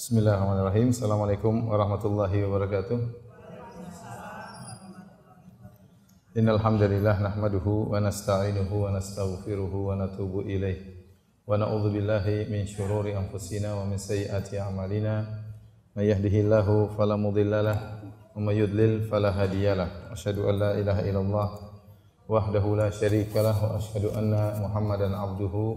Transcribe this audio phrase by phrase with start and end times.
[0.00, 0.96] Bismillahirrahmanirrahim.
[0.96, 2.98] Assalamualaikum warahmatullahi wabarakatuh.
[6.40, 11.04] Innal hamdalillah nahmaduhu wa nasta'inuhu wa nastaghfiruhu wa natubu ilaih.
[11.44, 15.20] Wa na'udzu billahi min syururi anfusina wa min sayyiati a'malina.
[15.92, 18.00] May yahdihillahu fala mudhillalah
[18.32, 20.16] wa may yudlil fala hadiyalah.
[20.16, 21.48] Asyhadu an la ilaha illallah
[22.24, 25.76] wahdahu la syarikalah wa asyhadu anna Muhammadan abduhu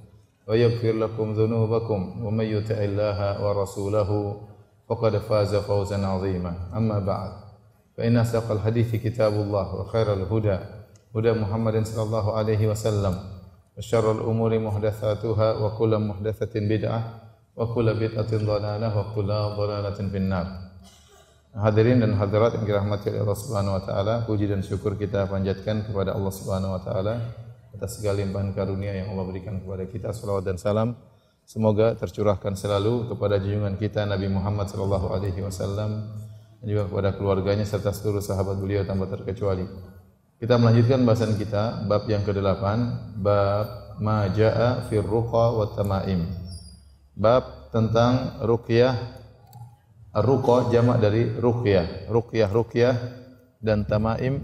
[0.51, 4.09] ويغفر لكم ذنوبكم ومن يطع الله ورسوله
[4.91, 6.75] فقد فاز فوزا عظيما.
[6.75, 7.31] أما بعد
[7.95, 10.57] فإن أصدق الحديث كتاب الله وخير الهدى
[11.15, 13.15] هدى محمد صلى الله عليه وسلم
[13.77, 17.01] وشر الأمور محدثاتها وكل محدثة بدعة
[17.55, 20.47] وكل بدعة ضلالة وكل ضلالة في النار.
[21.51, 25.83] Hadirin dan hadirat yang dirahmati oleh Allah Subhanahu wa taala, puji dan syukur kita panjatkan
[25.83, 27.27] kepada Allah Subhanahu wa taala
[27.75, 30.09] atas segala limpahan karunia yang Allah berikan kepada kita.
[30.11, 30.97] Salawat dan salam
[31.43, 36.11] semoga tercurahkan selalu kepada junjungan kita Nabi Muhammad sallallahu alaihi wasallam
[36.61, 39.65] dan juga kepada keluarganya serta seluruh sahabat beliau tanpa terkecuali.
[40.41, 42.65] Kita melanjutkan bahasan kita bab yang ke-8,
[43.21, 43.67] bab
[44.01, 46.25] ma jaa fir ruqa wa tamaim.
[47.13, 49.21] Bab tentang ruqyah
[50.11, 52.11] Ruqa jamak dari ruqyah.
[52.11, 52.95] Ruqyah ruqyah
[53.63, 54.43] dan tamaim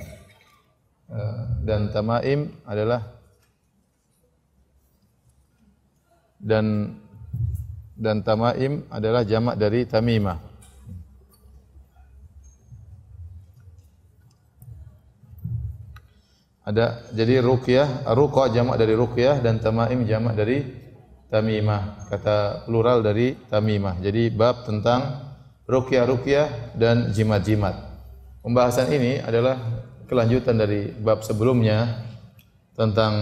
[1.67, 3.16] dan tamaim adalah
[6.37, 6.97] dan
[7.97, 10.37] dan tamaim adalah jamak dari tamimah.
[16.67, 20.67] Ada jadi ruqyah, ruqa jamak dari ruqyah dan tamaim jamak dari
[21.31, 22.11] tamimah.
[22.11, 24.03] Kata plural dari tamimah.
[24.03, 25.31] Jadi bab tentang
[25.63, 27.75] ruqyah-ruqyah dan jimat-jimat.
[28.43, 29.55] Pembahasan ini adalah
[30.11, 32.03] kelanjutan dari bab sebelumnya
[32.75, 33.13] tentang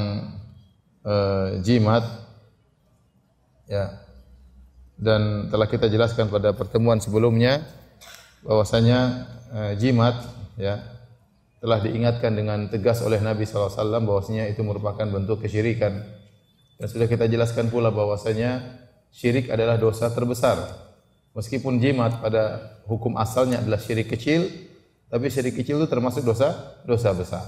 [1.06, 2.25] uh, jimat
[3.70, 4.02] ya.
[4.96, 7.68] Dan telah kita jelaskan pada pertemuan sebelumnya
[8.48, 10.16] bahwasanya uh, jimat
[10.56, 10.80] ya
[11.59, 13.74] telah diingatkan dengan tegas oleh Nabi SAW
[14.06, 15.98] bahwasanya itu merupakan bentuk kesyirikan.
[16.78, 18.62] Dan sudah kita jelaskan pula bahwasanya
[19.09, 20.62] syirik adalah dosa terbesar.
[21.34, 24.46] Meskipun jimat pada hukum asalnya adalah syirik kecil,
[25.09, 27.44] tapi syirik kecil itu termasuk dosa dosa besar.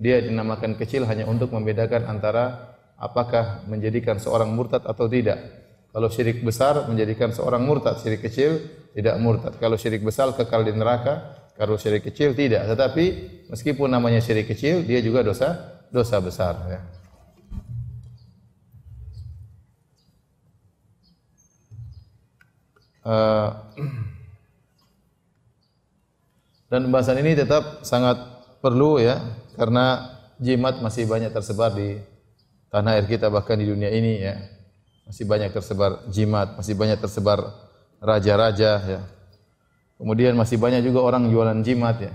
[0.00, 2.71] Dia dinamakan kecil hanya untuk membedakan antara
[3.02, 5.42] apakah menjadikan seorang murtad atau tidak.
[5.90, 8.62] Kalau syirik besar menjadikan seorang murtad, syirik kecil
[8.94, 9.58] tidak murtad.
[9.58, 12.64] Kalau syirik besar kekal di neraka, kalau syirik kecil tidak.
[12.70, 13.04] Tetapi
[13.50, 16.54] meskipun namanya syirik kecil, dia juga dosa dosa besar.
[16.70, 16.80] Ya.
[23.02, 23.50] Uh,
[26.70, 28.14] dan pembahasan ini tetap sangat
[28.62, 29.18] perlu ya
[29.58, 32.11] karena jimat masih banyak tersebar di
[32.72, 34.40] tanah air kita bahkan di dunia ini ya.
[35.04, 37.52] Masih banyak tersebar jimat masih banyak tersebar
[38.00, 39.00] raja-raja ya.
[40.00, 42.12] Kemudian masih banyak juga orang jualan jimat ya.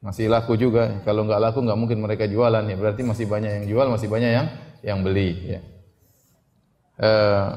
[0.00, 1.04] Masih laku juga.
[1.04, 2.76] Kalau nggak laku nggak mungkin mereka jualan ya.
[2.80, 4.46] Berarti masih banyak yang jual masih banyak yang
[4.82, 5.60] yang beli ya.
[6.96, 7.48] Uh,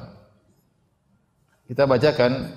[1.72, 2.53] kita bacakan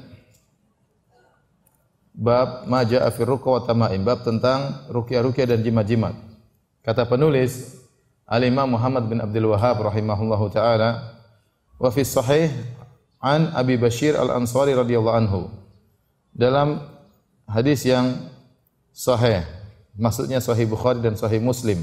[2.12, 6.16] bab maja fi ruqa wa bab tentang ruqyah-ruqyah dan jimat-jimat.
[6.82, 7.81] Kata penulis
[8.26, 11.18] Al-Imam Muhammad bin Abdul Wahhab rahimahullahu taala
[11.76, 12.50] wa fi sahih
[13.20, 15.40] an Abi Bashir Al-Ansari radhiyallahu anhu.
[16.32, 16.80] Dalam
[17.46, 18.16] hadis yang
[18.94, 19.44] sahih,
[19.98, 21.82] maksudnya sahih Bukhari dan sahih Muslim.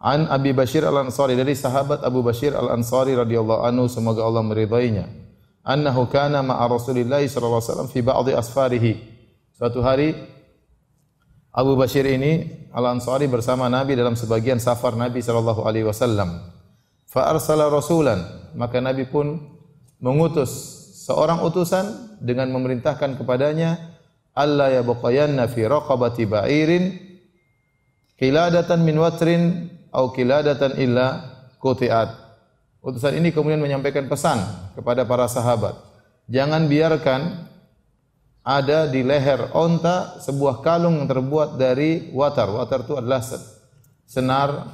[0.00, 5.24] An Abi Bashir Al-Ansari dari sahabat Abu Bashir Al-Ansari radhiyallahu anhu semoga Allah meridainya
[5.64, 8.92] annahu kana ma'a Rasulillah sallallahu alaihi wasallam fi ba'dhi asfarihi.
[9.56, 10.12] Suatu hari
[11.54, 16.42] Abu Bashir ini Al-Ansari bersama Nabi dalam sebagian safar Nabi sallallahu alaihi wasallam.
[17.06, 19.38] Fa arsala rasulan, maka Nabi pun
[20.02, 20.50] mengutus
[21.06, 23.78] seorang utusan dengan memerintahkan kepadanya
[24.34, 26.98] alla yabqayanna fi raqabati ba'irin
[28.18, 31.22] kiladatan min watrin au kiladatan illa
[31.62, 32.24] kutiat
[32.84, 34.44] Utusan ini kemudian menyampaikan pesan
[34.76, 35.72] kepada para sahabat.
[36.28, 37.48] Jangan biarkan
[38.44, 42.52] ada di leher onta sebuah kalung yang terbuat dari watar.
[42.52, 43.24] Watar itu adalah
[44.04, 44.68] senar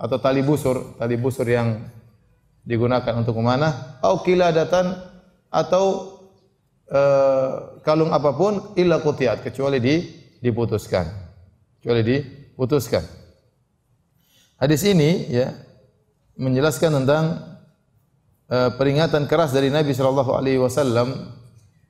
[0.00, 1.84] atau tali busur, tali busur yang
[2.64, 4.00] digunakan untuk memanah.
[4.00, 4.96] Au kiladatan
[5.52, 6.16] atau
[6.88, 10.00] uh, kalung apa pun illa qutiyat kecuali di
[10.40, 11.04] diputuskan.
[11.76, 13.04] Kecuali diputuskan.
[14.56, 15.52] Hadis ini ya
[16.40, 17.24] menjelaskan tentang
[18.48, 21.39] uh, peringatan keras dari Nabi sallallahu alaihi wasallam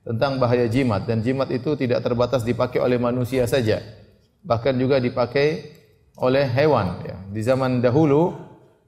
[0.07, 4.01] tentang bahaya jimat dan jimat itu tidak terbatas dipakai oleh manusia saja
[4.45, 5.77] bahkan juga dipakai
[6.21, 7.17] oleh hewan ya.
[7.33, 8.37] Di zaman dahulu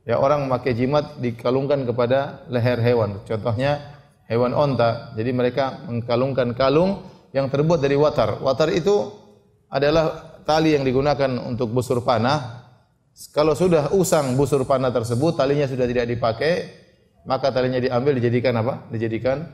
[0.05, 3.20] ya orang memakai jimat dikalungkan kepada leher hewan.
[3.25, 3.81] Contohnya
[4.29, 5.12] hewan onta.
[5.17, 8.41] Jadi mereka mengkalungkan kalung yang terbuat dari watar.
[8.41, 9.12] Watar itu
[9.73, 12.61] adalah tali yang digunakan untuk busur panah.
[13.32, 16.53] Kalau sudah usang busur panah tersebut, talinya sudah tidak dipakai,
[17.29, 18.88] maka talinya diambil dijadikan apa?
[18.88, 19.44] Dijadikan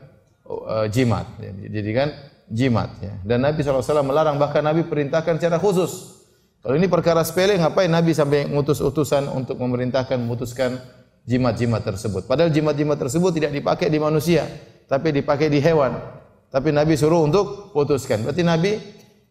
[0.49, 1.29] uh, jimat.
[1.37, 2.09] Ya, dijadikan
[2.49, 2.89] jimat.
[2.99, 3.13] Ya.
[3.21, 6.19] Dan Nabi SAW melarang, bahkan Nabi perintahkan secara khusus.
[6.59, 10.75] Kalau ini perkara sepele, ngapain Nabi sampai mengutus utusan untuk memerintahkan, memutuskan
[11.23, 12.27] jimat-jimat tersebut.
[12.27, 14.43] Padahal jimat-jimat tersebut tidak dipakai di manusia,
[14.91, 15.95] tapi dipakai di hewan.
[16.49, 18.25] Tapi Nabi suruh untuk putuskan.
[18.25, 18.75] Berarti Nabi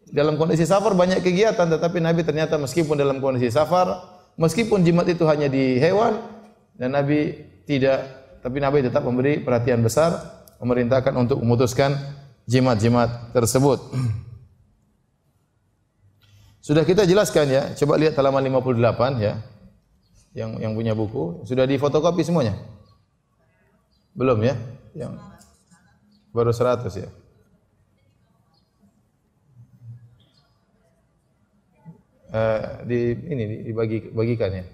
[0.09, 3.93] dalam kondisi safar banyak kegiatan, tetapi Nabi ternyata meskipun dalam kondisi safar,
[4.39, 6.17] meskipun jimat itu hanya di hewan,
[6.79, 7.35] dan Nabi
[7.67, 8.01] tidak,
[8.41, 11.95] tapi Nabi tetap memberi perhatian besar, memerintahkan untuk memutuskan
[12.45, 13.79] jimat-jimat tersebut.
[16.59, 19.41] Sudah kita jelaskan ya, coba lihat halaman 58 ya.
[20.37, 22.53] Yang yang punya buku, sudah difotokopi semuanya?
[24.13, 24.53] Belum ya?
[24.93, 25.17] Yang
[26.29, 27.09] baru 100 ya.
[32.29, 34.65] Uh, di ini dibagi bagikan ya.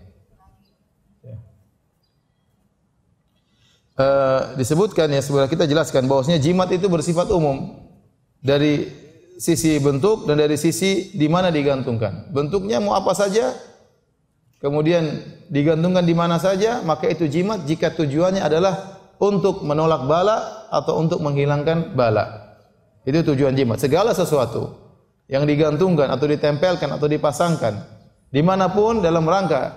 [3.99, 7.87] Uh, disebutkan ya sebenarnya kita jelaskan bahwasanya jimat itu bersifat umum
[8.39, 8.87] dari
[9.35, 12.31] sisi bentuk dan dari sisi di mana digantungkan.
[12.31, 13.51] Bentuknya mau apa saja,
[14.63, 15.03] kemudian
[15.51, 21.19] digantungkan di mana saja, maka itu jimat jika tujuannya adalah untuk menolak bala atau untuk
[21.23, 22.55] menghilangkan bala.
[23.03, 23.77] Itu tujuan jimat.
[23.77, 24.85] Segala sesuatu
[25.29, 27.73] yang digantungkan atau ditempelkan atau dipasangkan
[28.29, 29.73] di mana pun dalam rangka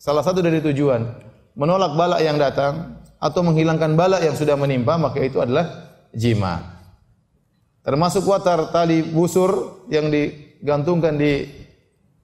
[0.00, 1.04] salah satu dari tujuan
[1.52, 6.58] menolak bala yang datang atau menghilangkan bala yang sudah menimpa maka itu adalah jima.
[7.86, 11.46] Termasuk watar tali busur yang digantungkan di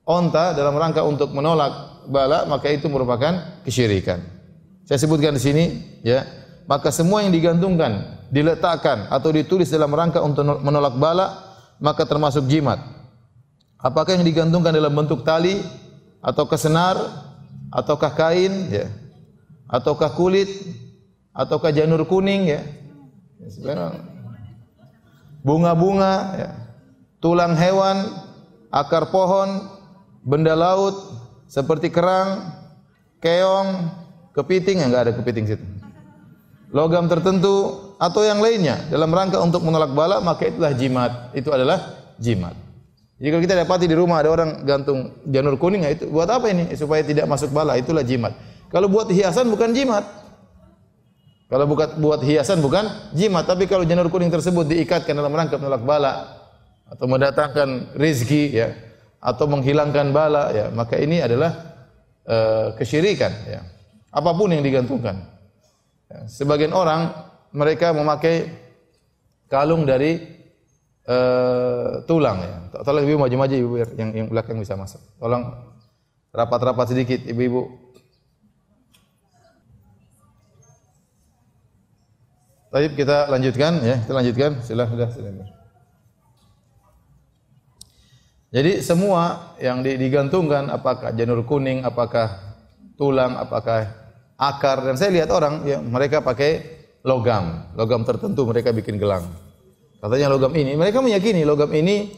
[0.02, 4.18] onta dalam rangka untuk menolak bala maka itu merupakan kesyirikan.
[4.90, 5.64] Saya sebutkan di sini
[6.02, 6.26] ya,
[6.66, 11.26] maka semua yang digantungkan, diletakkan atau ditulis dalam rangka untuk menolak bala
[11.78, 12.82] maka termasuk jimat.
[13.78, 15.62] Apakah yang digantungkan dalam bentuk tali
[16.18, 16.98] atau kesenar
[17.70, 18.90] ataukah kain ya
[19.70, 20.48] ataukah kulit
[21.38, 22.60] ataukah janur kuning ya.
[25.46, 26.50] Bunga-bunga ya.
[27.22, 28.10] Tulang hewan,
[28.74, 29.70] akar pohon,
[30.26, 30.94] benda laut
[31.46, 32.50] seperti kerang,
[33.22, 33.90] keong,
[34.34, 35.66] kepiting, enggak ada kepiting situ.
[36.74, 41.32] Logam tertentu atau yang lainnya dalam rangka untuk menolak bala maka itulah jimat.
[41.32, 42.54] Itu adalah jimat.
[43.18, 46.70] Jika kita dapati di rumah ada orang gantung janur kuning, ya itu buat apa ini?
[46.78, 48.30] Supaya tidak masuk bala, itulah jimat.
[48.70, 50.06] Kalau buat hiasan bukan jimat.
[51.48, 52.84] Kalau bukan buat hiasan bukan
[53.16, 56.12] jimat, tapi kalau janur kuning tersebut diikatkan dalam rangka menolak bala
[56.84, 58.76] atau mendatangkan rizki ya
[59.16, 61.56] atau menghilangkan bala ya, maka ini adalah
[62.28, 63.60] uh, kesyirikan ya.
[64.12, 65.24] Apa pun yang digantungkan.
[66.12, 67.16] Ya, sebagian orang
[67.56, 68.52] mereka memakai
[69.48, 70.20] kalung dari
[71.08, 72.56] uh, tulang ya.
[72.84, 75.00] Tolong ibu maju-maju ibu yang yang belakang bisa masuk.
[75.16, 75.48] Tolong
[76.28, 77.87] rapat-rapat sedikit ibu-ibu
[82.68, 84.50] Baik, kita lanjutkan ya, kita lanjutkan.
[84.60, 85.48] Silakan sudah.
[88.48, 92.56] Jadi semua yang digantungkan apakah janur kuning, apakah
[92.96, 93.88] tulang, apakah
[94.40, 96.64] akar dan saya lihat orang ya mereka pakai
[97.04, 99.28] logam, logam tertentu mereka bikin gelang.
[100.00, 102.08] Katanya logam ini, mereka meyakini logam ini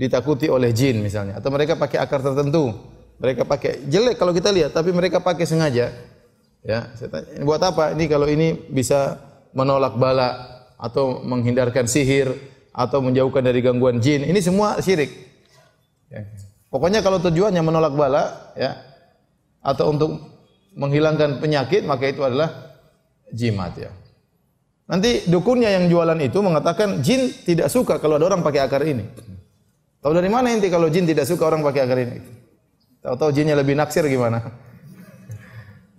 [0.00, 2.72] ditakuti oleh jin misalnya atau mereka pakai akar tertentu.
[3.20, 5.92] Mereka pakai jelek kalau kita lihat tapi mereka pakai sengaja.
[6.60, 7.96] Ya, saya tanya, buat apa?
[7.96, 9.16] Ini kalau ini bisa
[9.56, 12.32] menolak bala atau menghindarkan sihir
[12.70, 14.24] atau menjauhkan dari gangguan jin.
[14.24, 15.10] Ini semua syirik.
[16.08, 16.26] Ya.
[16.70, 18.78] Pokoknya kalau tujuannya menolak bala ya
[19.60, 20.10] atau untuk
[20.78, 22.78] menghilangkan penyakit maka itu adalah
[23.34, 23.90] jimat ya.
[24.90, 29.06] Nanti dukunnya yang jualan itu mengatakan jin tidak suka kalau ada orang pakai akar ini.
[30.00, 32.18] Tahu dari mana inti kalau jin tidak suka orang pakai akar ini?
[33.04, 34.69] Tahu-tahu jinnya lebih naksir gimana?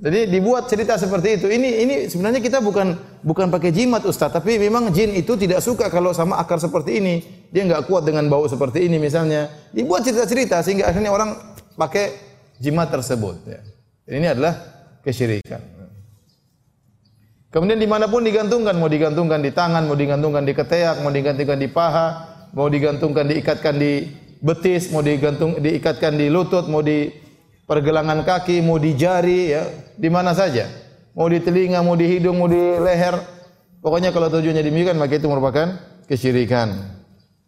[0.02, 1.46] Jadi dibuat cerita seperti itu.
[1.46, 5.94] Ini ini sebenarnya kita bukan bukan pakai jimat Ustaz, tapi memang jin itu tidak suka
[5.94, 7.22] kalau sama akar seperti ini.
[7.54, 9.54] Dia nggak kuat dengan bau seperti ini misalnya.
[9.70, 11.38] Dibuat cerita-cerita sehingga akhirnya orang
[11.78, 12.18] pakai
[12.58, 13.62] jimat tersebut ya.
[14.10, 14.58] Ini adalah
[15.06, 15.62] kesyirikan.
[17.54, 21.60] Kemudian di mana pun digantungkan, mau digantungkan di tangan, mau digantungkan di ketiak, mau digantungkan
[21.62, 22.08] di paha,
[22.58, 24.08] mau digantungkan diikatkan di
[24.42, 27.21] betis, mau digantung diikatkan di lutut, mau di
[27.72, 29.64] pergelangan kaki, mau di jari, ya,
[29.96, 30.68] di mana saja.
[31.16, 33.16] Mau di telinga, mau di hidung, mau di leher.
[33.80, 35.80] Pokoknya kalau tujuannya demikian maka itu merupakan
[36.12, 36.76] kesyirikan.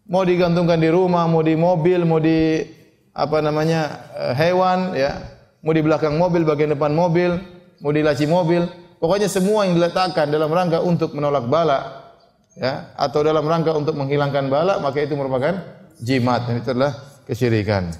[0.08, 2.64] Mau digantungkan di rumah, mau di mobil, mau di
[3.12, 5.20] apa namanya eh, hewan, ya,
[5.60, 7.36] mau di belakang mobil, bagian depan mobil,
[7.84, 8.64] mau di laci mobil,
[9.04, 12.08] Pokoknya semua yang diletakkan dalam rangka untuk menolak bala
[12.56, 15.60] ya atau dalam rangka untuk menghilangkan bala maka itu merupakan
[16.00, 16.92] jimat dan itu adalah
[17.28, 17.92] kesyirikan.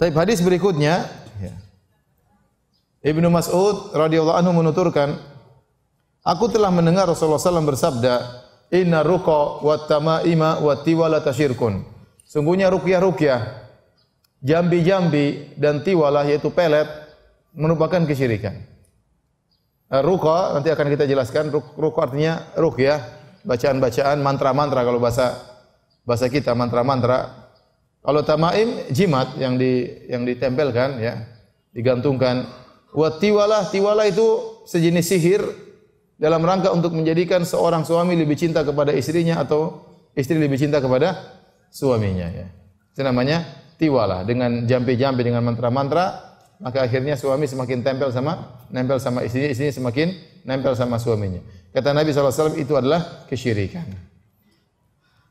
[0.00, 1.04] Tapi hadis berikutnya
[1.36, 1.52] ya.
[3.04, 5.20] Ibnu Mas'ud radhiyallahu anhu menuturkan
[6.24, 8.14] Aku telah mendengar Rasulullah SAW bersabda
[8.72, 11.84] Inna ruqa wa tamaima wa tiwala tasyirkun
[12.24, 13.68] Sungguhnya rukyah-rukyah
[14.40, 16.88] Jambi-jambi dan tiwalah yaitu pelet
[17.52, 18.56] merupakan kesyirikan.
[19.90, 22.98] Eh, ruqa nanti akan kita jelaskan ruqa artinya ruqyah
[23.44, 25.36] bacaan-bacaan mantra-mantra kalau bahasa
[26.08, 27.39] bahasa kita mantra-mantra
[28.00, 31.24] kalau tamaim jimat yang di yang ditempelkan ya
[31.76, 32.48] digantungkan
[32.96, 34.26] wa tiwalah tiwalah itu
[34.66, 35.42] sejenis sihir
[36.20, 41.16] dalam rangka untuk menjadikan seorang suami lebih cinta kepada istrinya atau istri lebih cinta kepada
[41.72, 42.46] suaminya ya
[42.92, 43.46] itu namanya
[43.80, 46.30] tiwalah dengan jampi-jampi dengan mantra-mantra
[46.60, 50.12] maka akhirnya suami semakin tempel sama nempel sama istrinya, istrinya semakin
[50.44, 51.40] nempel sama suaminya.
[51.72, 53.88] Kata Nabi SAW itu adalah kesyirikan.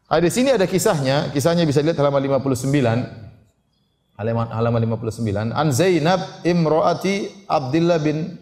[0.10, 4.18] Di sini ada kisahnya, kisahnya bisa dilihat halaman 59.
[4.18, 5.54] Halaman halaman 59.
[5.54, 8.34] An Zainab imroati Abdullah bin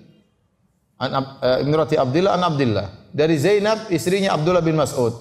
[0.98, 3.12] an uh, imroati Abdullah an Abdullah.
[3.12, 5.12] Dari Zainab istrinya Abdullah bin Mas'ud.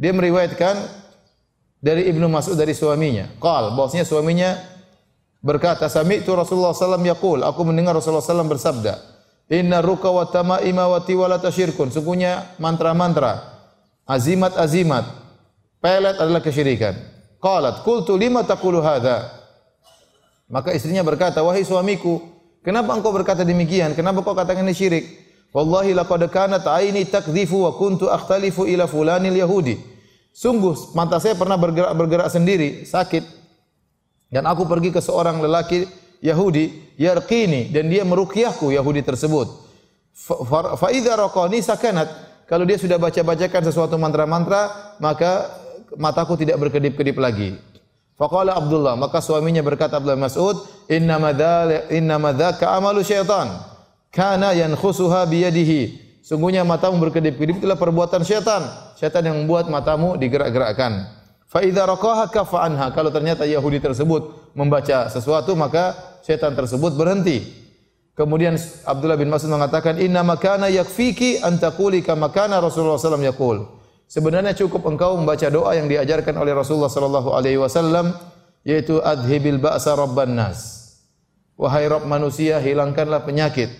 [0.00, 1.04] Dia meriwayatkan
[1.84, 3.28] dari Ibnu Mas'ud dari suaminya.
[3.36, 4.56] Qal, bahwasanya suaminya
[5.44, 8.96] berkata sami'tu Rasulullah sallallahu yaqul aku mendengar Rasulullah sallallahu bersabda
[9.52, 13.60] inna ruka wa tamaima wa tiwala tasyirkun sungguhnya mantra-mantra
[14.08, 15.04] azimat-azimat
[15.84, 16.96] pelet adalah kesyirikan.
[17.44, 19.44] Qalat qultu lima taqulu hadza
[20.48, 22.24] maka istrinya berkata wahai suamiku
[22.64, 23.92] kenapa engkau berkata demikian?
[23.92, 25.04] Kenapa kau katakan ini syirik?
[25.52, 29.76] Wallahi laqad kanat aini takdhifu wa kuntu akhtalifu ila fulanil yahudi.
[30.34, 33.22] Sungguh mata saya pernah bergerak-bergerak sendiri sakit.
[34.34, 35.86] Dan aku pergi ke seorang lelaki
[36.18, 39.46] Yahudi, yarqini dan dia meruqyahku Yahudi tersebut.
[40.50, 42.08] Fa idza raqani sakanat.
[42.50, 45.63] Kalau dia sudah baca-bacakan sesuatu mantra-mantra, maka
[45.96, 47.58] mataku tidak berkedip-kedip lagi.
[48.14, 50.54] Faqala Abdullah, maka suaminya berkata Abdullah Mas'ud,
[50.86, 53.50] "Inna madza inna madzaka amalu syaitan."
[54.14, 56.04] Kana yankhusuha biyadihi.
[56.22, 58.62] Sungguhnya matamu berkedip-kedip itulah perbuatan syaitan.
[58.94, 61.10] Syaitan yang membuat matamu digerak-gerakkan.
[61.50, 62.94] Fa idza raqaha kafa anha.
[62.94, 67.42] Kalau ternyata Yahudi tersebut membaca sesuatu maka setan tersebut berhenti.
[68.14, 68.54] Kemudian
[68.86, 73.83] Abdullah bin Mas'ud mengatakan inna makana yakfiki an taquli kama kana Rasulullah sallallahu alaihi wasallam
[74.14, 78.14] Sebenarnya cukup engkau membaca doa yang diajarkan oleh Rasulullah sallallahu alaihi wasallam
[78.62, 80.86] yaitu adhibil ba'sa rabban nas.
[81.58, 83.74] Wahai Rabb manusia, hilangkanlah penyakit.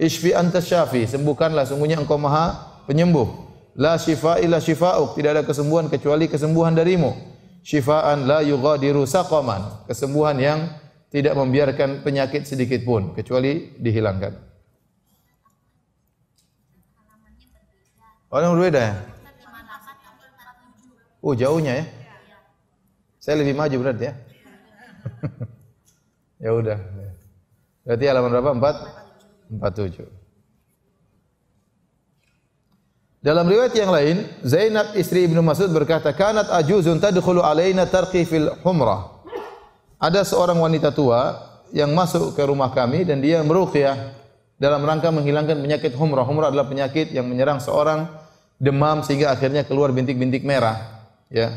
[0.00, 3.28] Ishfi anta syafi, sembuhkanlah sungguhnya engkau Maha penyembuh.
[3.76, 5.20] La shifa illa shifa'uk.
[5.20, 7.12] Tidak ada kesembuhan kecuali kesembuhan darimu.
[7.60, 9.84] Shifaan la yughadiru saqaman.
[9.84, 10.64] Kesembuhan yang
[11.12, 14.32] tidak membiarkan penyakit sedikit pun kecuali dihilangkan.
[18.32, 19.17] Yang berbeda ya?
[21.18, 21.84] Oh, jauhnya ya?
[23.18, 24.14] Saya lebih maju berarti ya?
[26.44, 26.78] ya udah.
[27.82, 28.50] Berarti halaman berapa?
[28.54, 29.08] 4
[29.58, 30.06] 47.
[33.18, 38.54] Dalam riwayat yang lain, Zainab istri Ibnu Mas'ud berkata, "Kanat ajuzun tadkhulu alaina tarqi fil
[38.62, 39.26] humrah."
[39.98, 41.34] Ada seorang wanita tua
[41.74, 44.14] yang masuk ke rumah kami dan dia meruqyah
[44.54, 46.22] dalam rangka menghilangkan penyakit humrah.
[46.22, 48.06] Humrah adalah penyakit yang menyerang seorang
[48.62, 50.97] demam sehingga akhirnya keluar bintik-bintik merah,
[51.32, 51.56] ya.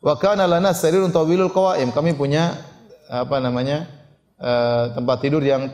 [0.00, 1.90] Wa kana lana sarirun tawilul qawaim.
[1.90, 2.56] Kami punya
[3.10, 3.88] apa namanya?
[4.36, 5.72] Uh, tempat tidur yang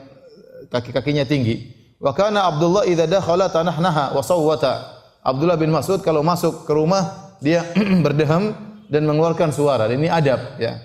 [0.70, 1.74] kaki-kakinya tinggi.
[1.98, 5.02] Wa kana Abdullah idza dakhala tanahnaha wa sawwata.
[5.22, 7.62] Abdullah bin Mas'ud kalau masuk ke rumah dia
[8.06, 8.54] berdeham
[8.90, 9.86] dan mengeluarkan suara.
[9.90, 10.82] Ini adab ya.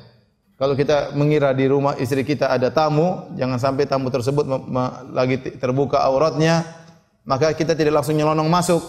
[0.57, 4.41] Kalau kita mengira di rumah istri kita ada tamu, jangan sampai tamu tersebut
[5.13, 6.65] lagi terbuka auratnya,
[7.29, 8.81] maka kita tidak langsung nyelonong masuk.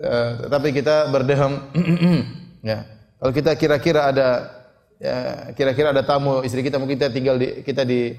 [0.00, 1.58] Uh, tetapi kita berdeham
[2.64, 2.86] ya.
[3.20, 4.28] Kalau kita kira-kira ada
[4.96, 5.16] ya,
[5.52, 8.16] kira-kira ada tamu istri kita mungkin kita tinggal di kita di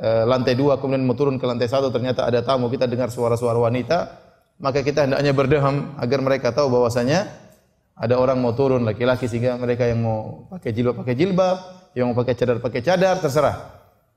[0.00, 3.56] uh, lantai dua kemudian mau turun ke lantai satu ternyata ada tamu kita dengar suara-suara
[3.56, 4.24] wanita
[4.60, 7.26] maka kita hendaknya berdeham agar mereka tahu bahwasanya
[7.94, 11.56] ada orang mau turun laki-laki sehingga mereka yang mau pakai jilbab pakai jilbab,
[11.94, 13.56] yang mau pakai cadar pakai cadar, terserah.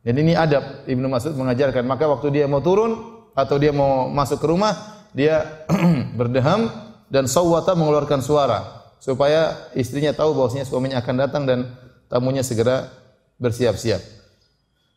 [0.01, 1.83] Dan ini adab Ibnu Mas'ud mengajarkan.
[1.86, 5.65] Maka waktu dia mau turun, atau dia mau masuk ke rumah, dia
[6.19, 6.74] berdeham
[7.13, 11.60] dan sawwata mengeluarkan suara supaya istrinya tahu bahwasanya suaminya akan datang dan
[12.10, 12.89] tamunya segera
[13.38, 14.01] bersiap-siap.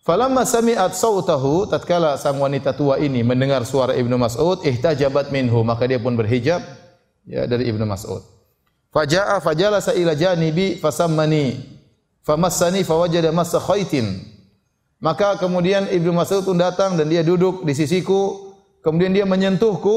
[0.00, 5.85] Falamma sami'at sautahu tatkala sang wanita tua ini mendengar suara Ibnu Mas'ud ihtajabat minhu maka
[5.85, 6.64] dia pun berhijab
[7.28, 8.25] ya dari Ibnu Mas'ud.
[8.90, 11.61] Faja'a fajalasa ila janibi fasammani
[12.25, 14.25] famassani fawajada massa khaitin.
[15.00, 18.52] Maka kemudian Ibnu Mas'ud pun datang dan dia duduk di sisiku,
[18.85, 19.97] kemudian dia menyentuhku,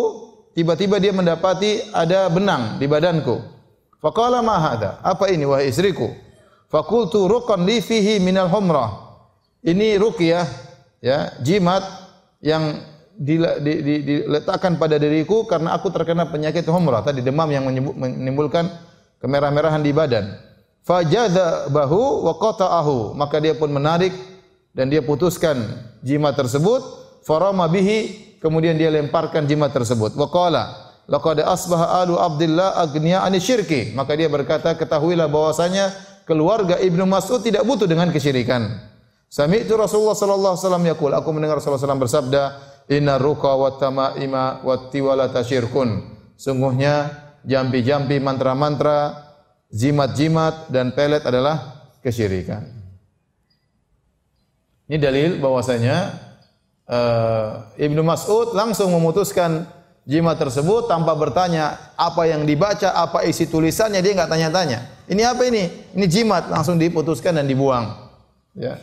[0.55, 3.43] tiba-tiba dia mendapati ada benang di badanku.
[4.03, 4.99] Faqala ma hadha?
[4.99, 6.11] Apa ini wahai istriku?
[6.67, 9.15] Fakultu ruqan li fihi minal humrah.
[9.63, 10.43] Ini ruqyah
[10.99, 11.87] ya, jimat
[12.43, 12.83] yang
[13.15, 17.63] diletakkan pada diriku karena aku terkena penyakit humrah tadi demam yang
[17.95, 18.67] menimbulkan
[19.23, 20.35] kemerah-merahan di badan.
[20.83, 24.11] Fajadha bahu wa qata'ahu, maka dia pun menarik
[24.75, 25.63] dan dia putuskan
[26.03, 26.83] jimat tersebut,
[27.23, 30.11] farama bihi, kemudian dia lemparkan jimat tersebut.
[30.19, 33.91] Wa qala laqad asbaha alu Abdullah agniya ani syirki.
[33.95, 35.91] Maka dia berkata, ketahuilah bahwasanya
[36.23, 38.79] keluarga Ibnu Mas'ud tidak butuh dengan kesyirikan.
[39.27, 42.43] Sami'tu Rasulullah sallallahu alaihi wasallam yaqul, aku mendengar Rasulullah sallallahu bersabda,
[42.93, 45.89] "Inna ruqa wa tamaima wa tiwala tasyirkun."
[46.37, 47.09] Sungguhnya
[47.41, 49.25] jampi-jampi mantra-mantra,
[49.73, 52.61] jimat-jimat dan pelet adalah kesyirikan.
[54.85, 55.97] Ini dalil bahwasanya
[56.85, 59.65] uh, Ibnu Mas'ud langsung memutuskan
[60.03, 64.79] jimat tersebut tanpa bertanya apa yang dibaca, apa isi tulisannya, dia nggak tanya-tanya.
[65.07, 65.63] Ini apa ini?
[65.95, 68.11] Ini jimat, langsung diputuskan dan dibuang.
[68.55, 68.79] Ya.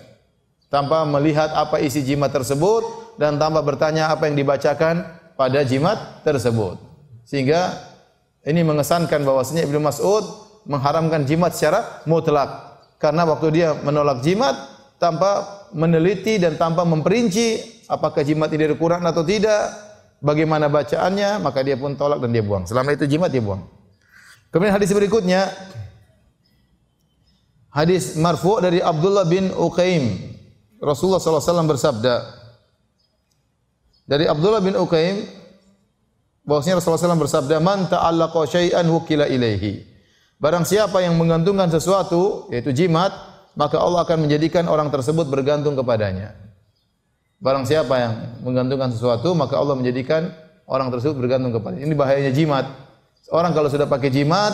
[0.71, 5.03] Tanpa melihat apa isi jimat tersebut dan tanpa bertanya apa yang dibacakan
[5.35, 6.79] pada jimat tersebut.
[7.27, 7.75] Sehingga
[8.47, 10.25] ini mengesankan bahwasanya Ibnu Mas'ud
[10.69, 12.81] mengharamkan jimat secara mutlak.
[13.01, 14.55] Karena waktu dia menolak jimat
[15.01, 19.90] tanpa meneliti dan tanpa memperinci apakah jimat ini Quran atau tidak,
[20.21, 22.69] bagaimana bacaannya, maka dia pun tolak dan dia buang.
[22.69, 23.65] Selama itu jimat dia buang.
[24.53, 25.51] Kemudian hadis berikutnya
[27.73, 30.37] hadis marfu dari Abdullah bin Uqaim.
[30.81, 32.25] Rasulullah SAW bersabda
[34.09, 35.29] dari Abdullah bin Uqaim
[36.43, 39.87] bahwasanya Rasulullah SAW bersabda man ta'allaqa syai'an wukila ilaihi.
[40.41, 43.13] Barang siapa yang menggantungkan sesuatu yaitu jimat,
[43.55, 46.50] maka Allah akan menjadikan orang tersebut bergantung kepadanya.
[47.41, 48.13] Barang siapa yang
[48.45, 50.29] menggantungkan sesuatu, maka Allah menjadikan
[50.69, 51.81] orang tersebut bergantung kepada.
[51.81, 52.69] Ini bahayanya jimat.
[53.33, 54.53] Orang kalau sudah pakai jimat,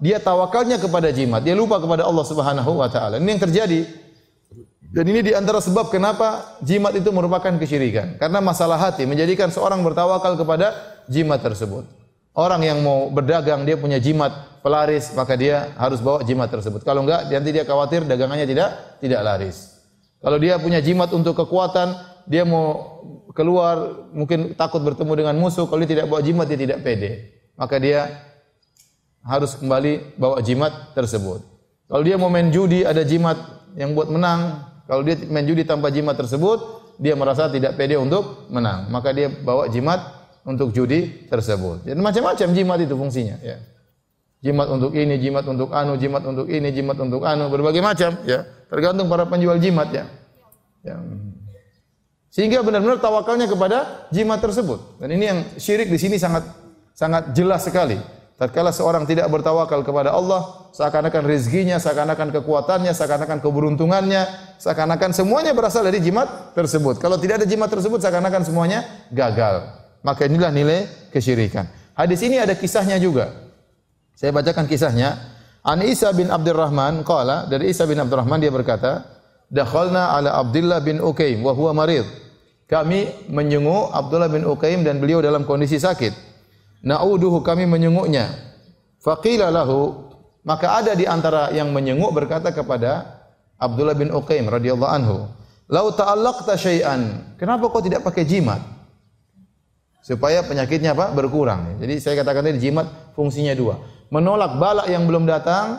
[0.00, 1.44] dia tawakalnya kepada jimat.
[1.44, 3.20] Dia lupa kepada Allah Subhanahu wa taala.
[3.20, 3.80] Ini yang terjadi.
[4.92, 8.16] Dan ini di antara sebab kenapa jimat itu merupakan kesyirikan.
[8.16, 10.72] Karena masalah hati menjadikan seorang bertawakal kepada
[11.12, 11.84] jimat tersebut.
[12.32, 14.32] Orang yang mau berdagang dia punya jimat
[14.64, 16.80] pelaris, maka dia harus bawa jimat tersebut.
[16.80, 19.80] Kalau enggak, nanti dia khawatir dagangannya tidak tidak laris.
[20.20, 23.00] Kalau dia punya jimat untuk kekuatan, dia mau
[23.32, 27.32] keluar mungkin takut bertemu dengan musuh kalau dia tidak bawa jimat dia tidak pede.
[27.56, 28.08] Maka dia
[29.22, 31.44] harus kembali bawa jimat tersebut.
[31.88, 33.36] Kalau dia mau main judi ada jimat
[33.76, 34.68] yang buat menang.
[34.88, 36.58] Kalau dia main judi tanpa jimat tersebut
[37.00, 38.88] dia merasa tidak pede untuk menang.
[38.92, 40.00] Maka dia bawa jimat
[40.42, 41.86] untuk judi tersebut.
[41.86, 43.58] Jadi macam-macam jimat itu fungsinya ya.
[44.42, 48.42] Jimat untuk ini jimat untuk anu jimat untuk ini jimat untuk anu berbagai macam ya.
[48.66, 50.04] Tergantung para penjual jimat ya.
[50.82, 50.98] Ya
[52.32, 54.96] sehingga benar-benar tawakalnya kepada jimat tersebut.
[54.96, 56.48] Dan ini yang syirik di sini sangat
[56.96, 58.00] sangat jelas sekali.
[58.40, 64.24] Tatkala seorang tidak bertawakal kepada Allah, seakan-akan rezekinya, seakan-akan kekuatannya, seakan-akan keberuntungannya,
[64.56, 66.98] seakan-akan semuanya berasal dari jimat tersebut.
[66.98, 69.68] Kalau tidak ada jimat tersebut, seakan-akan semuanya gagal.
[70.00, 71.68] Maka inilah nilai kesyirikan.
[71.92, 73.30] Hadis ini ada kisahnya juga.
[74.16, 75.20] Saya bacakan kisahnya.
[75.62, 79.06] An Isa bin Abdurrahman qala dari Isa bin Abdurrahman dia berkata,
[79.46, 82.21] "Dakhalna ala Abdullah bin Ukaim wa huwa marid."
[82.72, 86.16] Kami menyenguk Abdullah bin Uqaim dan beliau dalam kondisi sakit.
[86.88, 88.32] Na'uduhu kami menyenguknya.
[88.96, 90.08] Faqila lahu
[90.40, 93.20] maka ada di antara yang menyenguk berkata kepada
[93.60, 95.28] Abdullah bin Uqaim radhiyallahu anhu,
[95.68, 98.64] "Lau ta'allaqta syai'an, kenapa kau tidak pakai jimat?"
[100.00, 101.12] Supaya penyakitnya apa?
[101.12, 101.76] berkurang.
[101.76, 103.78] Jadi saya katakan tadi jimat fungsinya dua.
[104.08, 105.78] Menolak bala yang belum datang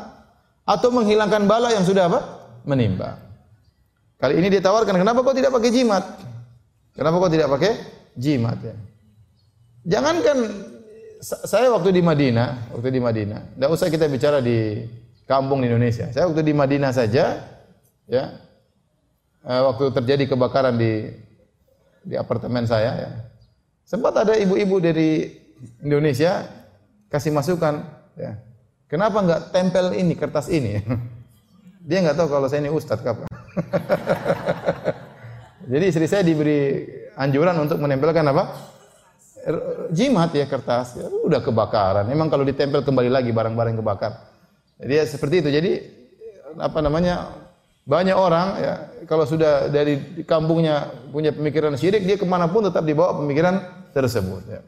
[0.63, 2.19] atau menghilangkan bala yang sudah apa?
[2.69, 3.17] menimba.
[4.21, 6.32] Kali ini ditawarkan, "Kenapa kau tidak pakai jimat?"
[6.93, 7.73] Kenapa kau tidak pakai
[8.13, 8.75] jimat ya?
[9.83, 10.37] Jangankan
[11.23, 14.83] saya waktu di Madinah, waktu di Madinah, tidak usah kita bicara di
[15.23, 16.11] kampung di Indonesia.
[16.11, 17.41] Saya waktu di Madinah saja,
[18.05, 18.23] ya,
[19.47, 21.09] eh, waktu terjadi kebakaran di
[22.03, 23.11] di apartemen saya, ya,
[23.87, 25.31] sempat ada ibu-ibu dari
[25.79, 26.43] Indonesia
[27.07, 27.87] kasih masukan,
[28.19, 28.35] ya,
[28.91, 30.83] kenapa nggak tempel ini kertas ini?
[31.87, 33.27] Dia nggak tahu kalau saya ini ustadz kapan.
[35.73, 36.85] Jadi istri saya diberi
[37.17, 38.43] anjuran untuk menempelkan apa?
[39.89, 41.01] Jimat ya kertas.
[41.01, 42.05] Ya, udah kebakaran.
[42.05, 44.13] Memang kalau ditempel kembali lagi barang-barang kebakar.
[44.77, 45.49] Jadi ya seperti itu.
[45.49, 45.71] Jadi
[46.61, 47.41] apa namanya?
[47.83, 52.87] Banyak orang ya kalau sudah dari kampungnya punya pemikiran syirik dia ke mana pun tetap
[52.87, 53.59] dibawa pemikiran
[53.91, 54.47] tersebut.
[54.47, 54.63] Ya.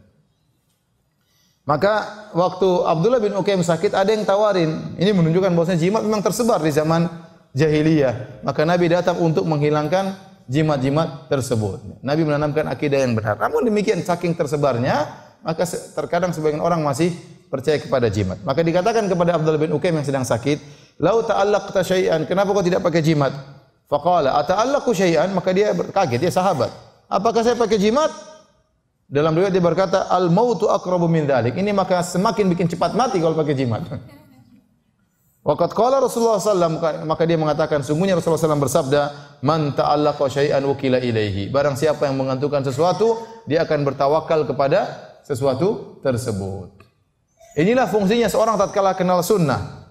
[1.64, 5.00] Maka waktu Abdullah bin Ukaim sakit ada yang tawarin.
[5.00, 7.08] Ini menunjukkan bahwasanya jimat memang tersebar di zaman
[7.56, 8.44] jahiliyah.
[8.44, 11.82] Maka Nabi datang untuk menghilangkan jimat-jimat tersebut.
[12.06, 13.38] Nabi menanamkan akidah yang benar.
[13.38, 15.10] Namun demikian saking tersebarnya,
[15.42, 17.14] maka terkadang sebagian orang masih
[17.50, 18.42] percaya kepada jimat.
[18.42, 20.62] Maka dikatakan kepada Abdullah bin Ukaim yang sedang sakit,
[21.02, 23.34] "Lau ta'allaqta syai'an, kenapa kau tidak pakai jimat?"
[23.86, 26.74] Faqala, "Ata'allaqu syai'an?" Maka dia kaget, dia sahabat.
[27.06, 28.10] Apakah saya pakai jimat?
[29.06, 33.22] Dalam riwayat dia berkata, "Al mautu aqrabu min dzalik." Ini maka semakin bikin cepat mati
[33.22, 33.86] kalau pakai jimat.
[35.46, 39.02] Waqat qala Rasulullah SAW, maka dia mengatakan, sungguhnya Rasulullah SAW bersabda,
[39.46, 41.54] Man ta'allaqa syai'an wukila ilaihi.
[41.54, 44.90] Barang siapa yang mengantukkan sesuatu, dia akan bertawakal kepada
[45.22, 46.74] sesuatu tersebut.
[47.62, 49.86] Inilah fungsinya seorang tatkala kenal sunnah.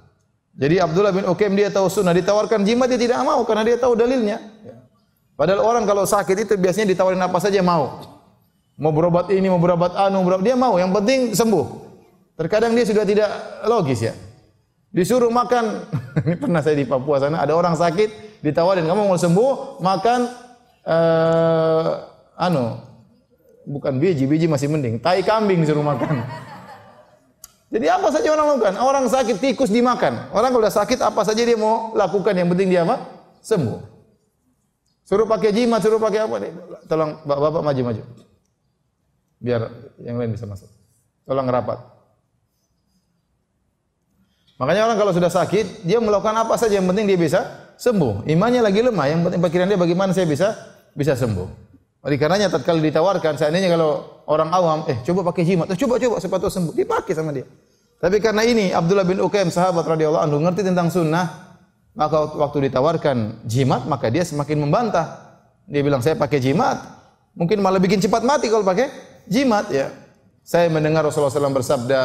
[0.59, 3.95] Jadi Abdullah bin Ukaim dia tahu sunnah, ditawarkan jimat dia tidak mau karena dia tahu
[3.95, 4.43] dalilnya.
[5.39, 8.03] Padahal orang kalau sakit itu biasanya ditawarin apa saja mau.
[8.75, 11.67] Mau berobat ini, mau berobat anu, berobat dia mau, yang penting sembuh.
[12.35, 13.31] Terkadang dia sudah tidak
[13.71, 14.15] logis ya.
[14.95, 15.91] Disuruh makan,
[16.31, 20.21] ini pernah saya di Papua sana, ada orang sakit, ditawarin, kamu mau sembuh, makan
[20.87, 21.91] uh,
[22.39, 22.79] anu,
[23.67, 26.23] bukan biji, biji masih mending, tai kambing disuruh makan.
[27.75, 28.75] Jadi apa saja orang lakukan?
[28.79, 30.31] Orang sakit tikus dimakan.
[30.31, 33.03] Orang kalau sudah sakit apa saja dia mau lakukan, yang penting dia apa?
[33.43, 33.83] Sembuh.
[35.03, 36.39] Suruh pakai jimat, suruh pakai apa?
[36.87, 38.03] Tolong bapak maju maju.
[39.43, 39.75] Biar
[40.07, 40.71] yang lain bisa masuk.
[41.27, 41.94] Tolong rapat.
[44.65, 47.45] Makanya orang kalau sudah sakit, dia melakukan apa saja yang penting dia bisa
[47.77, 48.25] sembuh.
[48.25, 50.57] Imannya lagi lemah, yang penting pikiran dia bagaimana saya bisa
[50.97, 51.45] bisa sembuh.
[52.01, 56.17] Oleh karenanya tatkala ditawarkan, seandainya kalau orang awam, eh coba pakai jimat, eh, coba coba
[56.17, 57.45] sepatu sembuh, dipakai sama dia.
[58.01, 61.61] Tapi karena ini Abdullah bin Ukaim sahabat radhiyallahu anhu ngerti tentang sunnah,
[61.93, 65.37] maka waktu ditawarkan jimat, maka dia semakin membantah.
[65.69, 66.81] Dia bilang saya pakai jimat,
[67.37, 68.89] mungkin malah bikin cepat mati kalau pakai
[69.29, 69.93] jimat ya.
[70.45, 72.01] Saya mendengar Rasulullah SAW bersabda,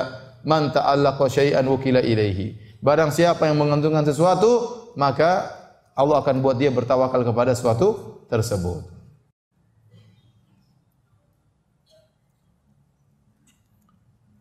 [0.47, 2.80] man ta'allaqa syai'an wukila ilaihi.
[2.80, 5.52] Barang siapa yang mengantungkan sesuatu, maka
[5.95, 8.88] Allah akan buat dia bertawakal kepada sesuatu tersebut.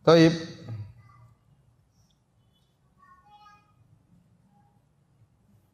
[0.07, 0.33] Taib.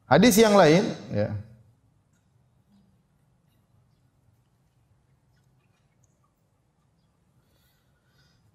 [0.05, 1.44] Hadis yang lain, ya.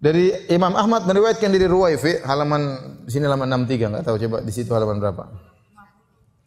[0.01, 2.61] Dari Imam Ahmad meriwayatkan dari Ruwaifi halaman
[3.05, 5.29] di sini halaman 63 enggak tahu coba di situ halaman berapa?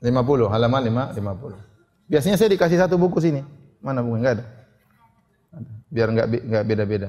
[0.03, 0.83] 50 halaman
[1.15, 2.11] 5 50.
[2.11, 3.47] Biasanya saya dikasih satu buku sini.
[3.79, 4.19] Mana buku?
[4.19, 4.45] Enggak ada.
[5.87, 7.09] Biar enggak enggak beda-beda.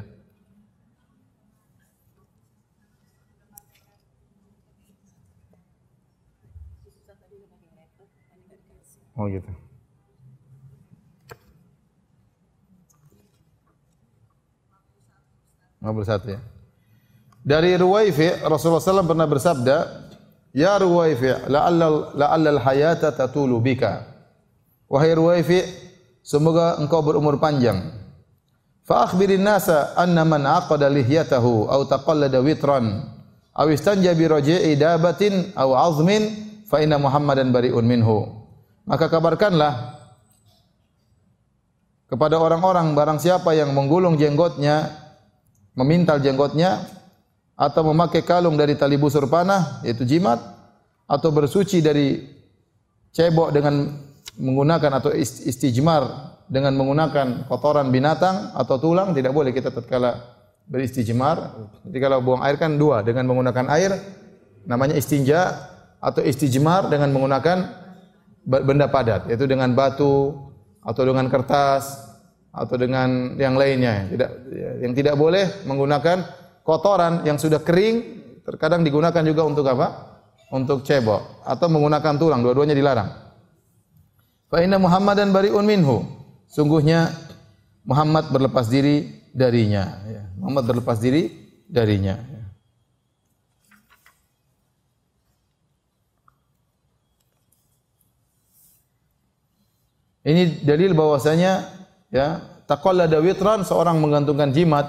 [9.18, 9.65] Oh gitu.
[15.86, 16.40] 51 ya.
[17.46, 19.78] Dari Ruwaifi Rasulullah SAW pernah bersabda,
[20.50, 24.02] "Ya Ruwaifi, la'alla la'alla al-hayata tatulu bika."
[24.90, 25.62] Wahai Ruwaifi,
[26.26, 27.94] semoga engkau berumur panjang.
[28.82, 33.14] Fa akhbirin nasa anna man aqada lihyatahu aw taqallada witran
[33.54, 36.34] aw istanja bi raji'i dabatin aw 'azmin
[36.66, 38.26] fa inna Muhammadan bari'un minhu.
[38.90, 40.02] Maka kabarkanlah
[42.10, 45.05] kepada orang-orang barang siapa yang menggulung jenggotnya
[45.76, 46.88] memintal jenggotnya
[47.56, 50.40] atau memakai kalung dari tali busur panah yaitu jimat
[51.08, 52.24] atau bersuci dari
[53.16, 53.96] cebok dengan
[54.36, 60.20] menggunakan atau istijmar dengan menggunakan kotoran binatang atau tulang tidak boleh kita tatkala
[60.68, 61.56] beristijmar.
[61.88, 63.96] Jadi kalau buang air kan dua dengan menggunakan air
[64.66, 67.58] namanya istinja atau istijmar dengan menggunakan
[68.46, 70.38] benda padat yaitu dengan batu
[70.86, 72.05] atau dengan kertas
[72.56, 74.08] atau dengan yang lainnya.
[74.08, 74.30] Tidak
[74.80, 76.24] yang tidak boleh menggunakan
[76.64, 80.16] kotoran yang sudah kering terkadang digunakan juga untuk apa?
[80.56, 83.10] Untuk cebok atau menggunakan tulang, dua-duanya dilarang.
[84.48, 86.06] Fa inna Muhammadan bariun minhu.
[86.48, 87.12] Sungguhnya
[87.84, 90.00] Muhammad berlepas diri darinya.
[90.08, 91.34] Ya, Muhammad berlepas diri
[91.68, 92.16] darinya.
[100.26, 101.75] Ini dalil bahwasanya
[102.16, 104.88] ya taqallada witran seorang menggantungkan jimat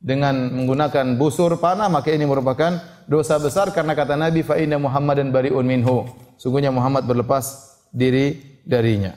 [0.00, 5.28] dengan menggunakan busur panah maka ini merupakan dosa besar karena kata Nabi fa inna Muhammadan
[5.28, 6.08] bariun minhu
[6.40, 9.12] sungguhnya Muhammad berlepas diri darinya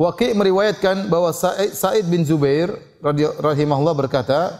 [0.00, 2.72] Waqi meriwayatkan bahwa Sa'id, bin Zubair
[3.04, 4.56] radhiyallahu berkata,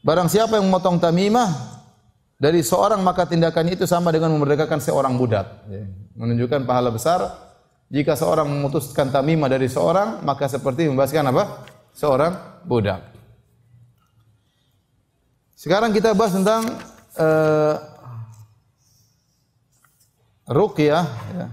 [0.00, 1.52] barang siapa yang memotong tamimah
[2.40, 5.44] dari seorang maka tindakan itu sama dengan memerdekakan seorang budak.
[5.68, 5.84] Ya.
[6.16, 7.49] Menunjukkan pahala besar
[7.90, 11.66] jika seorang memutuskan tamimah dari seorang maka seperti membebaskan apa?
[11.90, 13.02] Seorang budak.
[15.58, 16.62] Sekarang kita bahas tentang
[17.18, 17.74] uh,
[20.48, 21.46] ruqyah ya.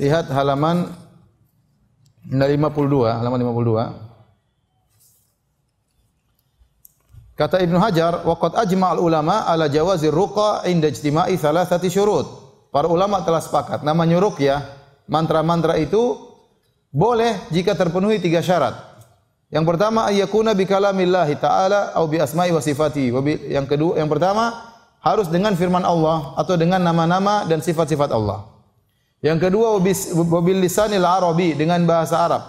[0.00, 0.88] Lihat halaman
[2.24, 4.10] 52, halaman 52.
[7.36, 12.39] Kata Ibnu Hajar, waqad ajma'al ulama ala jawazir ruqa inda ijtima'i thalathati syurut.
[12.70, 14.62] Para ulama telah sepakat namanya ruqyah,
[15.10, 16.18] mantra-mantra itu
[16.94, 18.78] boleh jika terpenuhi tiga syarat.
[19.50, 23.10] Yang pertama ayyakuna bi kalamillahi ta'ala au bi asma'i wa sifati.
[23.50, 24.54] Yang kedua, yang pertama
[25.02, 28.46] harus dengan firman Allah atau dengan nama-nama dan sifat-sifat Allah.
[29.20, 32.42] Yang kedua wabil lisanil arabi dengan bahasa Arab.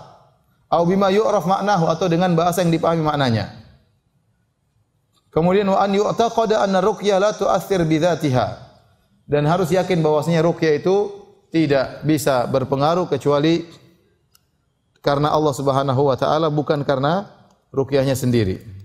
[0.71, 3.51] Au bima yu'raf maknahu atau dengan bahasa yang dipahami maknanya.
[5.33, 8.70] Kemudian wa an yu'taqada anna ruqyah la tu'athir bidzatiha.
[9.25, 10.95] Dan harus yakin bahwasanya ruqyah itu
[11.51, 13.67] tidak bisa berpengaruh kecuali
[15.01, 17.27] karena Allah Subhanahu wa taala bukan karena
[17.73, 18.81] ruqyahnya sendiri.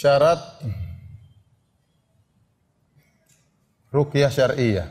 [0.00, 0.40] syarat
[3.90, 4.88] ruqyah syariah.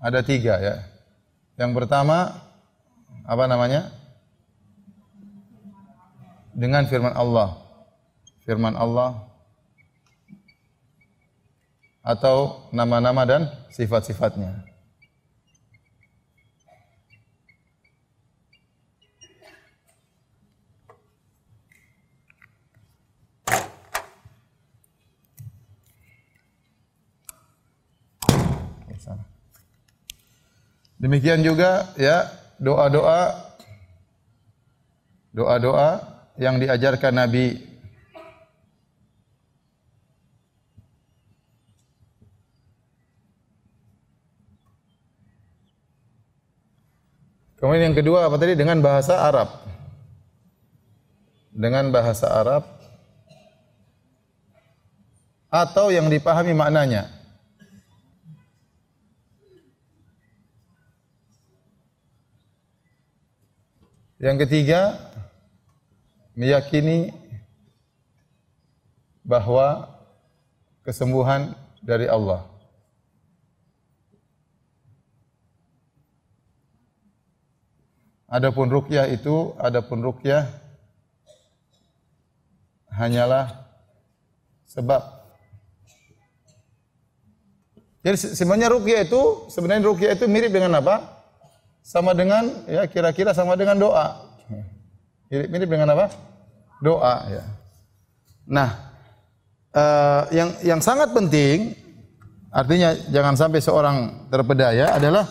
[0.00, 0.76] Ada tiga ya.
[1.60, 2.40] Yang pertama
[3.24, 3.92] apa namanya?
[6.54, 7.56] Dengan firman Allah.
[8.44, 9.30] Firman Allah
[12.00, 14.69] atau nama-nama dan sifat-sifatnya.
[31.00, 32.28] Demikian juga ya
[32.60, 33.32] doa-doa
[35.32, 36.04] doa-doa
[36.36, 37.70] yang diajarkan Nabi
[47.60, 49.52] Kemudian yang kedua apa tadi dengan bahasa Arab.
[51.52, 52.64] Dengan bahasa Arab
[55.52, 57.19] atau yang dipahami maknanya.
[64.20, 65.00] Yang ketiga,
[66.36, 67.08] meyakini
[69.24, 69.88] bahwa
[70.84, 72.44] kesembuhan dari Allah.
[78.28, 80.44] Adapun rukyah itu, adapun rukyah
[82.92, 83.72] hanyalah
[84.68, 85.00] sebab.
[88.04, 91.19] Jadi sebenarnya rukyah itu, sebenarnya rukyah itu mirip dengan apa?
[91.80, 94.30] Sama dengan ya kira-kira sama dengan doa.
[95.30, 96.10] Mirip-mirip dengan apa?
[96.82, 97.44] Doa ya.
[98.50, 98.70] Nah,
[99.74, 101.78] uh, yang yang sangat penting
[102.50, 105.22] artinya jangan sampai seorang terpedaya adalah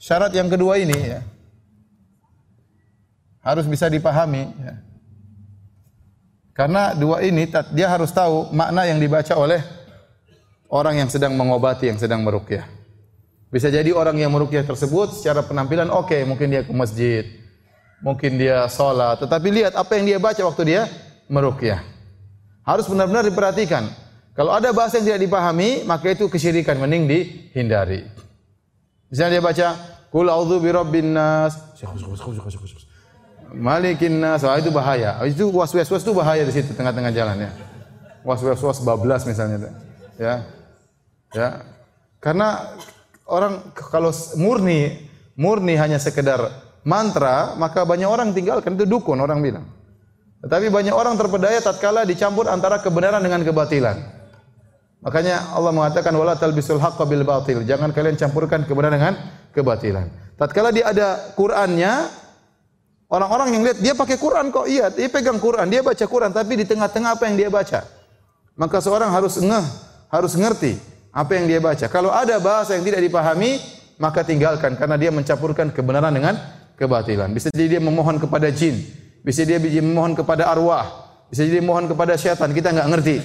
[0.00, 1.20] syarat yang kedua ini ya.
[3.44, 4.74] Harus bisa dipahami ya.
[6.54, 9.60] Karena dua ini dia harus tahu makna yang dibaca oleh
[10.70, 12.73] orang yang sedang mengobati, yang sedang meruqyah.
[13.54, 17.22] Bisa jadi orang yang merukyah tersebut secara penampilan oke, okay, mungkin dia ke masjid,
[18.02, 20.82] mungkin dia sholat, tetapi lihat apa yang dia baca waktu dia
[21.30, 21.78] merukyah.
[22.66, 23.86] Harus benar-benar diperhatikan.
[24.34, 28.10] Kalau ada bahasa yang tidak dipahami, maka itu kesyirikan, mending dihindari.
[29.06, 29.66] Misalnya dia baca,
[30.10, 31.54] Kul a'udzu birabbin nas.
[33.54, 34.46] Malikin nas.
[34.46, 35.18] Oh, itu bahaya.
[35.26, 37.50] Itu was-was-was itu bahaya di situ tengah-tengah jalan ya.
[38.22, 39.74] Was-was-was bablas misalnya.
[40.18, 40.42] Ya.
[41.34, 41.66] Ya.
[42.22, 42.78] Karena
[43.28, 46.46] orang kalau murni murni hanya sekedar
[46.86, 49.66] mantra, maka banyak orang tinggalkan itu dukun orang bilang.
[50.44, 53.96] Tetapi banyak orang terpedaya tatkala dicampur antara kebenaran dengan kebatilan.
[55.04, 57.64] Makanya Allah mengatakan wala talbisul haqqo bil batil.
[57.64, 59.14] Jangan kalian campurkan kebenaran dengan
[59.52, 60.08] kebatilan.
[60.36, 61.92] Tatkala dia ada Qur'annya,
[63.08, 66.60] orang-orang yang lihat dia pakai Quran kok, iya, dia pegang Quran, dia baca Quran, tapi
[66.60, 67.80] di tengah-tengah apa yang dia baca.
[68.54, 69.66] Maka seorang harus ngeh,
[70.12, 71.86] harus ngerti apa yang dia baca.
[71.86, 73.62] Kalau ada bahasa yang tidak dipahami,
[74.02, 76.34] maka tinggalkan karena dia mencampurkan kebenaran dengan
[76.74, 77.30] kebatilan.
[77.30, 78.82] Bisa jadi dia memohon kepada jin,
[79.22, 83.16] bisa dia memohon kepada arwah, bisa jadi memohon kepada syaitan, kita nggak ngerti.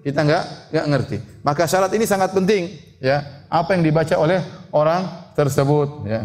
[0.00, 1.16] kita enggak enggak ngerti.
[1.44, 2.72] Maka syarat ini sangat penting,
[3.04, 3.44] ya.
[3.52, 4.40] Apa yang dibaca oleh
[4.72, 5.04] orang
[5.36, 6.24] tersebut, ya.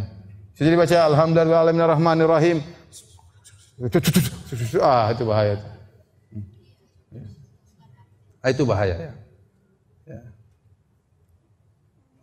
[0.56, 0.98] Jadi baca
[2.24, 2.64] rahim.
[4.80, 5.60] Ah, itu bahaya.
[8.40, 9.14] Ah, itu bahaya ya.
[10.08, 10.20] ya.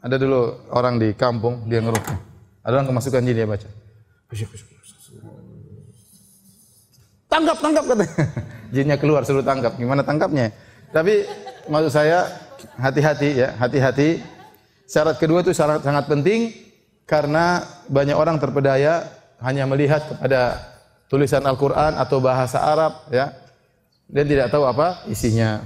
[0.03, 2.19] Ada dulu orang di kampung dia ngerukyah.
[2.67, 3.69] Ada orang kemasukan jin dia baca.
[7.31, 8.15] Tangkap, tangkap katanya.
[8.75, 9.79] Jinnya keluar suruh tangkap.
[9.79, 10.51] Gimana tangkapnya?
[10.91, 11.25] Tapi
[11.71, 12.29] maksud saya
[12.77, 14.21] hati-hati ya, hati-hati.
[14.91, 16.53] Syarat kedua itu syarat sangat penting
[17.09, 19.09] karena banyak orang terpedaya
[19.41, 20.61] hanya melihat kepada
[21.09, 23.33] tulisan Al-Qur'an atau bahasa Arab ya
[24.13, 25.65] dan tidak tahu apa isinya.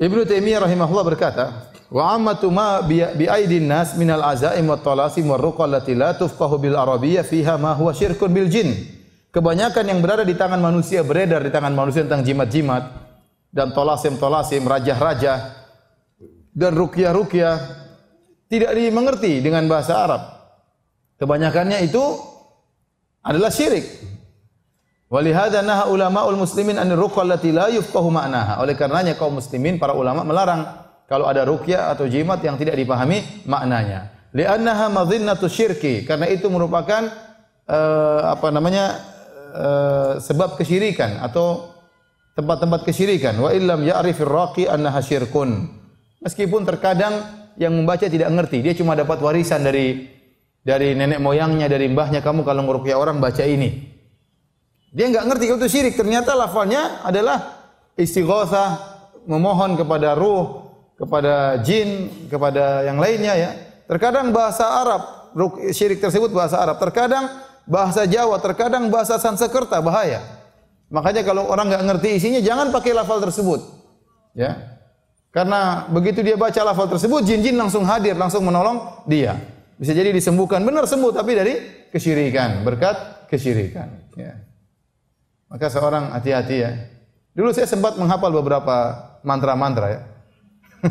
[0.00, 5.28] Ibnu Taimiyah rahimahullah berkata, "Wa ammatu ma bi aidin nas min al azaim wa talasim
[5.28, 8.72] wa ruqa allati la tufqahu bil arabiyyah fiha ma huwa syirkun bil jin."
[9.28, 12.82] Kebanyakan yang berada di tangan manusia beredar di tangan manusia tentang jimat-jimat
[13.52, 15.52] dan tolasim-tolasim, raja-raja
[16.56, 17.54] dan rukyah-rukyah
[18.48, 20.22] tidak dimengerti dengan bahasa Arab.
[21.20, 22.02] Kebanyakannya itu
[23.20, 23.84] adalah syirik.
[25.10, 28.62] Walihada naha ulama'ul muslimin an ruqyah allati la yufqahu ma'naha.
[28.62, 30.62] Oleh karenanya kaum muslimin para ulama melarang
[31.10, 34.14] kalau ada rukyah atau jimat yang tidak dipahami maknanya.
[34.30, 36.06] Li'annaha madhinnatu syirki.
[36.06, 37.10] Karena itu merupakan
[37.66, 39.02] uh, apa namanya
[39.50, 41.74] uh, sebab kesyirikan atau
[42.38, 43.34] tempat-tempat kesyirikan.
[43.34, 45.74] Wa illam ya'rifir raqi annaha syirkun.
[46.22, 47.18] Meskipun terkadang
[47.58, 50.06] yang membaca tidak ngerti, dia cuma dapat warisan dari
[50.62, 53.98] dari nenek moyangnya, dari mbahnya kamu kalau ngerukyah orang baca ini.
[54.90, 55.94] Dia nggak ngerti itu syirik.
[55.94, 58.78] Ternyata lafalnya adalah istighosa,
[59.26, 63.50] memohon kepada ruh, kepada jin, kepada yang lainnya ya.
[63.86, 65.02] Terkadang bahasa Arab,
[65.70, 66.78] syirik tersebut bahasa Arab.
[66.78, 67.26] Terkadang
[67.66, 70.22] bahasa Jawa, terkadang bahasa Sanskerta, bahaya.
[70.90, 73.62] Makanya kalau orang nggak ngerti isinya, jangan pakai lafal tersebut.
[74.34, 74.78] Ya,
[75.30, 79.38] karena begitu dia baca lafal tersebut, jin-jin langsung hadir, langsung menolong dia.
[79.78, 81.54] Bisa jadi disembuhkan, benar sembuh, tapi dari
[81.94, 83.88] kesyirikan, berkat kesyirikan.
[84.18, 84.49] Ya.
[85.50, 86.70] Maka seorang hati-hati ya.
[87.34, 88.76] Dulu saya sempat menghafal beberapa
[89.26, 90.00] mantra-mantra ya.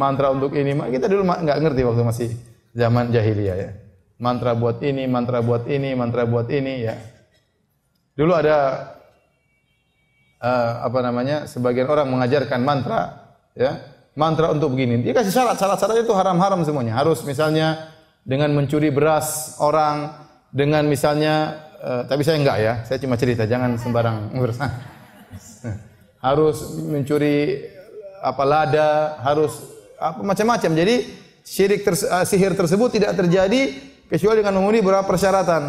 [0.00, 2.30] mantra untuk ini, kita dulu nggak ngerti waktu masih
[2.72, 3.70] zaman jahiliyah ya.
[4.18, 6.94] Mantra buat ini, mantra buat ini, mantra buat ini ya.
[8.14, 8.56] Dulu ada
[10.42, 11.50] uh, apa namanya?
[11.50, 15.06] Sebagian orang mengajarkan mantra ya mantra untuk begini.
[15.06, 16.98] Dia kasih syarat, syarat-syarat itu haram-haram semuanya.
[16.98, 17.94] Harus misalnya
[18.26, 20.10] dengan mencuri beras orang,
[20.50, 24.68] dengan misalnya, uh, tapi saya enggak ya, saya cuma cerita, jangan sembarang berusaha.
[26.28, 27.62] harus mencuri
[28.22, 29.54] apa lada, harus
[29.98, 30.70] apa macam-macam.
[30.74, 30.94] Jadi
[31.46, 33.74] syirik ter, uh, sihir tersebut tidak terjadi
[34.10, 35.62] kecuali dengan memenuhi beberapa persyaratan.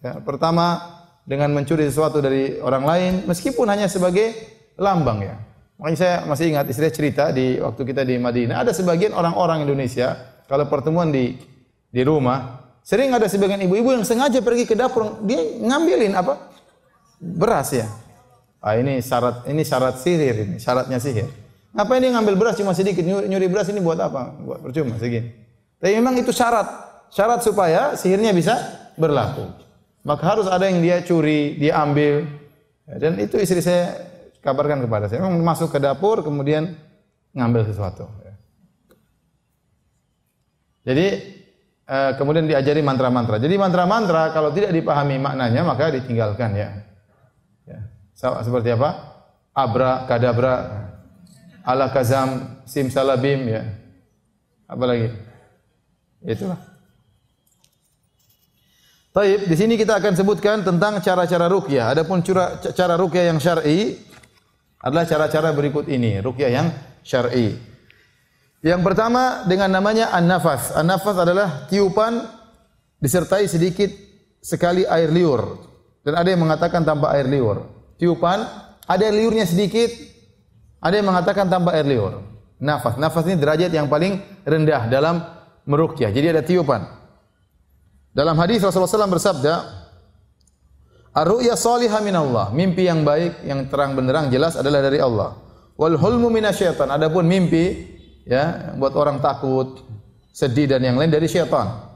[0.00, 0.80] Ya, pertama
[1.28, 4.32] dengan mencuri sesuatu dari orang lain meskipun hanya sebagai
[4.80, 5.36] lambang ya.
[5.76, 10.16] Makanya saya masih ingat istri cerita di waktu kita di Madinah, ada sebagian orang-orang Indonesia
[10.44, 11.36] kalau pertemuan di
[11.90, 16.50] di rumah, sering ada sebagian ibu-ibu yang sengaja pergi ke dapur, dia ngambilin apa?
[17.20, 17.86] Beras ya.
[18.60, 21.28] Ah ini syarat ini syarat sihir ini, syaratnya sihir.
[21.72, 24.36] Ngapain dia ngambil beras cuma sedikit, nyuri, nyuri beras ini buat apa?
[24.42, 25.32] Buat percuma segini.
[25.80, 26.66] Tapi memang itu syarat,
[27.08, 28.58] syarat supaya sihirnya bisa
[28.98, 29.48] berlaku.
[30.04, 32.26] Maka harus ada yang dia curi, dia ambil.
[32.84, 33.96] Dan itu istri saya
[34.42, 35.22] kabarkan kepada saya.
[35.24, 36.74] Memang masuk ke dapur kemudian
[37.32, 38.08] ngambil sesuatu.
[40.80, 41.06] Jadi
[41.90, 43.42] eh, kemudian diajari mantra-mantra.
[43.42, 46.70] Jadi mantra-mantra kalau tidak dipahami maknanya maka ditinggalkan ya.
[47.66, 47.78] ya.
[48.14, 49.18] Seperti apa?
[49.50, 50.54] Abra, kadabra,
[51.66, 53.62] ala kazam, simsalabim ya.
[54.70, 55.10] Apa lagi?
[56.22, 56.70] Itulah.
[59.10, 61.90] Taib, di sini kita akan sebutkan tentang cara-cara rukyah.
[61.90, 63.98] Adapun cara, cara rukyah yang syar'i
[64.78, 66.70] adalah cara-cara berikut ini, rukyah yang
[67.02, 67.69] syar'i.
[68.60, 70.76] Yang pertama dengan namanya an-nafas.
[70.76, 72.20] An-nafas adalah tiupan
[73.00, 73.88] disertai sedikit
[74.44, 75.56] sekali air liur.
[76.04, 77.64] Dan ada yang mengatakan tanpa air liur.
[77.96, 78.44] Tiupan
[78.84, 79.88] ada air liurnya sedikit,
[80.80, 82.20] ada yang mengatakan tanpa air liur.
[82.60, 83.00] Nafas.
[83.00, 85.24] Nafas ini derajat yang paling rendah dalam
[85.64, 86.12] merukyah.
[86.12, 86.84] Jadi ada tiupan.
[88.12, 89.54] Dalam hadis Rasulullah SAW bersabda,
[91.16, 92.52] Ar-ru'ya salihah min Allah.
[92.52, 95.40] Mimpi yang baik, yang terang benderang jelas adalah dari Allah.
[95.80, 96.92] Wal hulmu minasyaitan.
[96.92, 97.96] Adapun mimpi
[98.26, 99.84] ya buat orang takut,
[100.32, 101.90] sedih dan yang lain dari syaitan.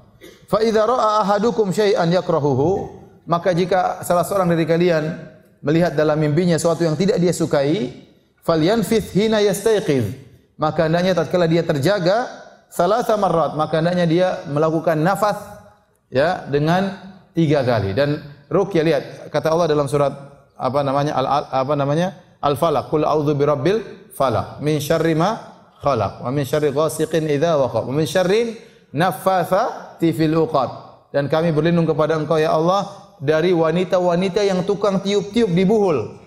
[0.49, 5.05] Fa idza ra'a ahadukum syai'an yakrahuhu, maka jika salah seorang dari kalian
[5.65, 8.05] melihat dalam mimpinya sesuatu yang tidak dia sukai,
[8.45, 10.23] falyanfith hina yastayqiz.
[10.55, 12.31] Maka hendaknya tatkala dia terjaga
[12.71, 15.41] salah marrat, maka hendaknya dia melakukan nafas
[16.15, 16.95] ya dengan
[17.35, 19.05] tiga kali dan rukyah lihat
[19.35, 20.15] kata Allah dalam surat
[20.55, 23.83] apa namanya al, apa namanya al falaq qul a'udzu birabbil
[24.15, 28.59] falaq min syarri ma khalaq wa min syarri ghasiqin idza waqab wa min syarri
[28.95, 30.71] naffatsati fil uqad
[31.11, 36.25] dan kami berlindung kepada engkau ya Allah dari wanita-wanita yang tukang tiup-tiup di buhul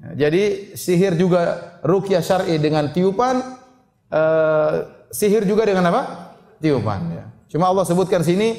[0.00, 3.60] jadi sihir juga rukyah syar'i dengan tiupan,
[4.08, 4.72] uh,
[5.12, 6.32] sihir juga dengan apa?
[6.56, 7.00] Tiupan.
[7.12, 7.24] Ya.
[7.52, 8.56] Cuma Allah sebutkan sini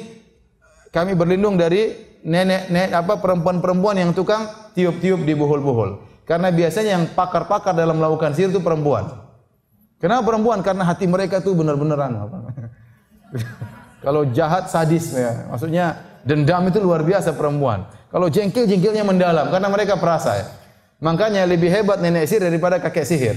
[0.94, 4.46] kami berlindung dari nenek-nenek apa perempuan-perempuan yang tukang
[4.78, 6.22] tiup-tiup di buhul-buhul.
[6.22, 9.21] Karena biasanya yang pakar-pakar dalam melakukan sihir itu perempuan.
[10.02, 10.66] Kenapa perempuan?
[10.66, 12.36] Karena hati mereka tuh benar-benaran apa?
[14.04, 15.46] Kalau jahat sadis ya.
[15.46, 17.86] Maksudnya dendam itu luar biasa perempuan.
[18.10, 20.46] Kalau jengkel jengkelnya mendalam karena mereka perasa ya.
[20.98, 23.36] Makanya lebih hebat nenek sihir daripada kakek sihir.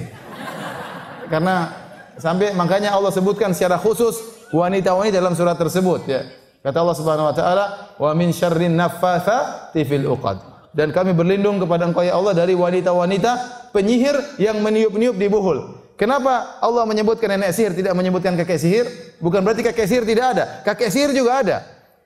[1.32, 1.70] Karena
[2.18, 4.22] sampai makanya Allah sebutkan secara khusus
[4.53, 6.26] wanita-wanita dalam surat tersebut ya.
[6.66, 7.66] Kata Allah Subhanahu wa taala,
[7.97, 10.41] "Wa min syarrin naffatsati fil uqad."
[10.74, 13.32] Dan kami berlindung kepada Engkau ya Allah dari wanita-wanita
[13.74, 15.85] penyihir yang meniup-niup di buhul.
[15.96, 18.86] Kenapa Allah menyebutkan nenek sihir tidak menyebutkan kakek sihir?
[19.24, 20.43] Bukan berarti kakek sihir tidak ada.
[20.68, 21.58] Kakek sihir juga ada.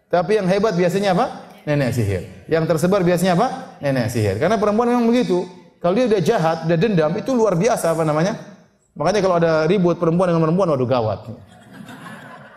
[0.09, 1.49] Tapi yang hebat biasanya apa?
[1.69, 2.23] nenek sihir.
[2.49, 3.77] Yang tersebar biasanya apa?
[3.81, 4.41] Nenek sihir.
[4.41, 5.45] Karena perempuan memang begitu.
[5.79, 8.35] Kalau dia udah jahat, udah dendam, itu luar biasa apa namanya?
[8.97, 11.19] Makanya kalau ada ribut perempuan dengan perempuan, waduh gawat.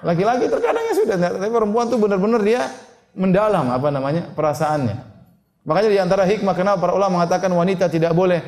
[0.03, 2.66] Laki-laki terkadang ya sudah, tapi perempuan tuh benar-benar dia
[3.14, 4.97] mendalam apa namanya perasaannya.
[5.62, 8.43] Makanya di antara hikmah kenapa para ulama mengatakan wanita tidak boleh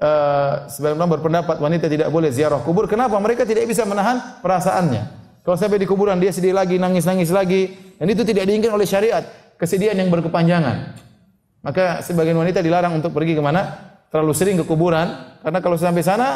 [0.00, 2.88] uh, sebenarnya berpendapat wanita tidak boleh ziarah kubur.
[2.88, 3.20] Kenapa?
[3.20, 5.20] Mereka tidak bisa menahan perasaannya.
[5.44, 9.24] Kalau sampai di kuburan dia sedih lagi, nangis-nangis lagi, dan itu tidak diinginkan oleh syariat
[9.56, 10.96] kesedihan yang berkepanjangan.
[11.60, 13.92] Maka sebagian wanita dilarang untuk pergi ke mana?
[14.08, 16.28] Terlalu sering ke kuburan karena kalau sampai sana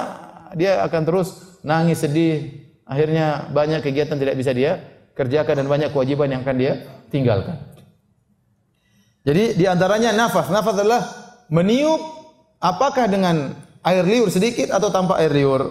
[0.55, 2.63] dia akan terus nangis sedih.
[2.85, 4.77] Akhirnya banyak kegiatan tidak bisa dia
[5.17, 6.73] kerjakan dan banyak kewajiban yang akan dia
[7.09, 7.57] tinggalkan.
[9.25, 10.53] Jadi di antaranya nafas.
[10.53, 11.03] Nafas adalah
[11.49, 12.24] meniup
[12.65, 13.53] apakah dengan
[13.85, 15.69] air liur sedikit atau tanpa air liur.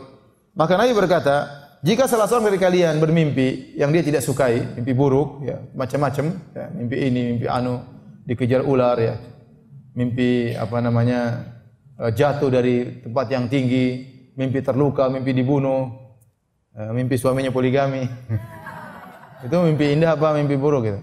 [0.54, 1.50] Maka Nabi berkata,
[1.82, 6.66] jika salah seorang dari kalian bermimpi yang dia tidak sukai, mimpi buruk, ya macam-macam, ya,
[6.70, 7.82] mimpi ini, mimpi anu,
[8.30, 9.18] dikejar ular, ya,
[9.98, 11.42] mimpi apa namanya
[11.98, 14.06] eh, jatuh dari tempat yang tinggi,
[14.38, 15.90] mimpi terluka, mimpi dibunuh,
[16.78, 18.06] eh, mimpi suaminya poligami,
[19.50, 21.00] itu mimpi indah apa mimpi buruk gitu?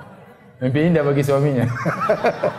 [0.64, 1.68] mimpi indah bagi suaminya.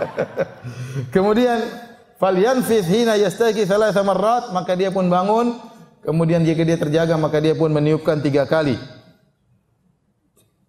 [1.15, 1.89] Kemudian
[2.21, 7.53] falyanfith hina yastaqi thalatha marrat, maka dia pun bangun Kemudian jika dia terjaga maka dia
[7.53, 8.73] pun meniupkan tiga kali.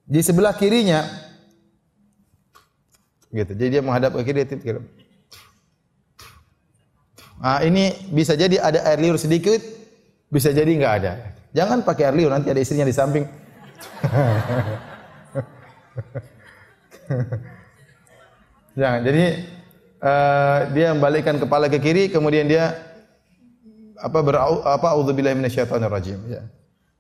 [0.05, 1.09] Di sebelah kirinya
[3.33, 3.57] gitu.
[3.57, 4.77] Jadi dia menghadap ke kiri dia
[7.43, 9.59] Nah, ini bisa jadi ada air liur sedikit,
[10.29, 11.33] bisa jadi enggak ada.
[11.57, 13.25] Jangan pakai air liur nanti ada istrinya di samping.
[18.79, 19.01] Jangan.
[19.01, 19.25] Jadi
[20.03, 22.75] uh, dia membalikkan kepala ke kiri, kemudian dia
[24.03, 26.43] apa berau apa auzubillahi minasyaitonir rajim ya.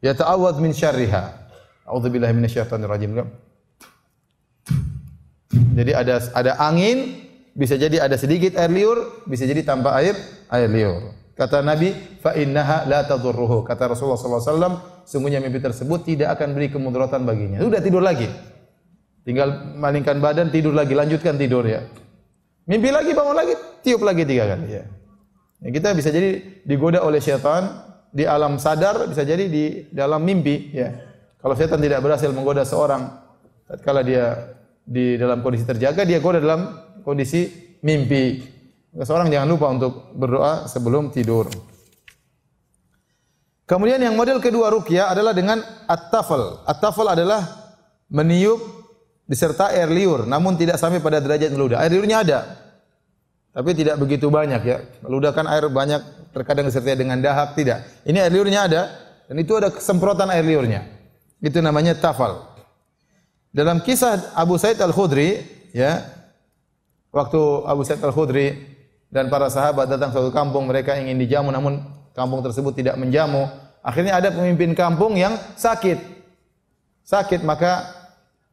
[0.03, 1.35] Ya ta'awwadz min syarriha.
[1.83, 3.11] Auzubillahi minasyaitonir rajim.
[5.53, 10.15] Jadi ada ada angin, bisa jadi ada sedikit air liur, bisa jadi tanpa air
[10.49, 11.13] air liur.
[11.33, 13.65] Kata Nabi, fa innaha la tadurruhu.
[13.65, 14.75] Kata Rasulullah sallallahu alaihi wasallam,
[15.09, 17.59] sungguhnya mimpi tersebut tidak akan beri kemudaratan baginya.
[17.65, 18.29] Sudah tidur lagi.
[19.25, 21.89] Tinggal malingkan badan, tidur lagi, lanjutkan tidur ya.
[22.67, 24.85] Mimpi lagi, bangun lagi, tiup lagi tiga kali ya.
[25.63, 30.71] Ya, kita bisa jadi digoda oleh syaitan di alam sadar, bisa jadi di dalam mimpi.
[30.75, 30.95] Ya.
[31.43, 33.11] Kalau syaitan tidak berhasil menggoda seorang,
[33.67, 36.71] tatkala dia di dalam kondisi terjaga, dia goda dalam
[37.03, 37.51] kondisi
[37.83, 38.43] mimpi.
[38.93, 41.49] Seorang jangan lupa untuk berdoa sebelum tidur.
[43.65, 46.67] Kemudian yang model kedua rukyah adalah dengan at-tafal.
[46.69, 47.41] At-tafal adalah
[48.13, 48.82] meniup
[49.33, 51.81] disertai air liur, namun tidak sampai pada derajat meludah.
[51.81, 52.39] Air liurnya ada,
[53.57, 54.85] tapi tidak begitu banyak ya.
[55.01, 56.01] Meludahkan air banyak
[56.37, 57.81] terkadang disertai dengan dahak tidak.
[58.05, 58.83] Ini air liurnya ada
[59.29, 60.85] dan itu ada semprotan air liurnya.
[61.41, 62.45] Itu namanya tafal.
[63.53, 65.41] Dalam kisah Abu Said Al-Khudri
[65.77, 66.05] ya
[67.13, 68.57] waktu Abu Said Al-Khudri
[69.13, 71.85] dan para sahabat datang suatu kampung mereka ingin dijamu namun
[72.17, 73.49] kampung tersebut tidak menjamu.
[73.85, 76.01] Akhirnya ada pemimpin kampung yang sakit.
[77.05, 78.02] Sakit maka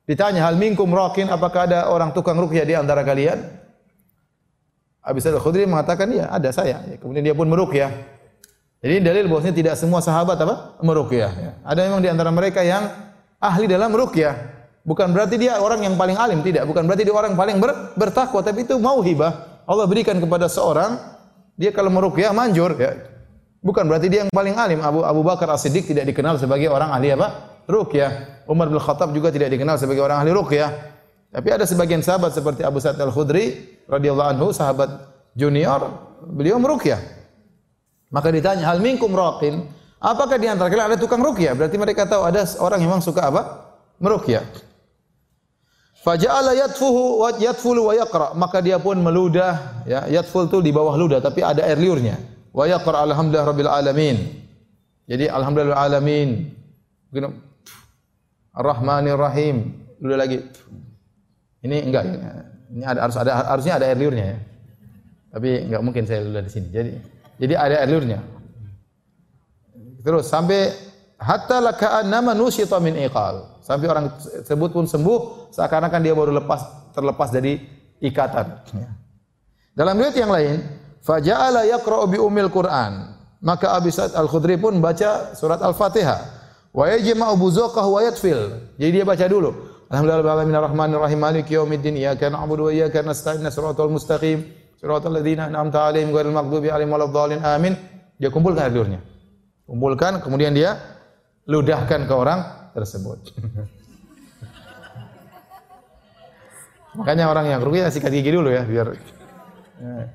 [0.09, 3.37] ditanya hal minkum rakin apakah ada orang tukang rukyah di antara kalian?
[5.05, 6.81] Abi Sa'id Al-Khudri mengatakan, ya ada saya.
[6.85, 7.93] Ya, kemudian dia pun meruqyah.
[8.79, 10.79] Jadi dalil bahwasanya tidak semua sahabat apa?
[10.81, 11.31] meruqyah.
[11.33, 11.51] Ya.
[11.65, 12.89] Ada memang di antara mereka yang
[13.41, 14.35] ahli dalam meruqyah.
[14.83, 16.63] Bukan berarti dia orang yang paling alim, tidak.
[16.67, 19.63] Bukan berarti dia orang paling ber, bertakwa, tapi itu mau hibah.
[19.65, 20.97] Allah berikan kepada seorang,
[21.59, 22.77] dia kalau meruqyah manjur.
[22.77, 22.95] Ya.
[23.59, 24.79] Bukan berarti dia yang paling alim.
[24.79, 27.48] Abu Abu Bakar As-Siddiq tidak dikenal sebagai orang ahli apa?
[27.69, 28.41] Ruqyah.
[28.49, 30.73] Umar bin Khattab juga tidak dikenal sebagai orang ahli ruqyah.
[31.29, 34.89] Tapi ada sebagian sahabat seperti Abu Sa'id Al-Khudri radhiyallahu anhu, sahabat
[35.37, 35.93] junior,
[36.25, 36.97] beliau meruqyah.
[38.09, 39.69] Maka ditanya, "Hal minkum raqin?"
[40.01, 41.53] Apakah di antara kalian ada tukang ruqyah?
[41.53, 43.41] Berarti mereka tahu ada orang yang memang suka apa?
[44.01, 44.41] Meruqyah.
[45.99, 48.31] Faja'ala yatfuhu wa yatfulu wa yaqra.
[48.33, 50.07] Maka dia pun meludah, ya.
[50.07, 52.15] Yatful itu di bawah ludah tapi ada air liurnya.
[52.55, 54.17] Wa yaqra alhamdulillah rabbil alamin.
[55.05, 56.47] Jadi alhamdulillah alamin.
[58.55, 59.85] Ar-Rahmanir Rahim.
[59.99, 60.39] Ludah lagi.
[61.61, 62.17] Ini enggak ya.
[62.69, 64.37] Ini ada harus ada harusnya ada air liurnya ya.
[65.35, 66.67] Tapi enggak mungkin saya ludah di sini.
[66.71, 66.91] Jadi
[67.39, 68.19] jadi ada air liurnya.
[69.99, 70.71] Terus sampai
[71.19, 71.59] hatta
[72.07, 73.59] nama nusyita min iqal.
[73.59, 77.59] Sampai orang tersebut pun sembuh seakan-akan dia baru lepas terlepas dari
[78.01, 78.47] ikatan.
[78.73, 78.89] Ya.
[79.75, 80.57] Dalam riwayat yang lain,
[81.03, 83.15] faja'ala yaqra'u bi ummil Qur'an.
[83.39, 86.38] Maka Abi Sa'id Al-Khudri pun baca surat Al-Fatihah.
[86.69, 88.61] Wa yajma'u buzuqah wa yatfil.
[88.77, 89.53] Jadi dia baca dulu.
[89.89, 94.45] Alhamdulillahirrahmanirrahim maliki yaumiddin iyyaka na'budu wa iyyaka nasta'in siratal mustaqim
[94.77, 97.73] siratal ladzina an'amta 'alaihim ghairil maghdubi 'alaihim waladdallin amin.
[98.21, 99.01] Dia kumpulkan hadurnya.
[99.65, 100.77] Kumpulkan kemudian dia
[101.49, 103.17] ludahkan ke orang tersebut.
[107.01, 108.93] Makanya orang yang rugi sikat gigi dulu ya biar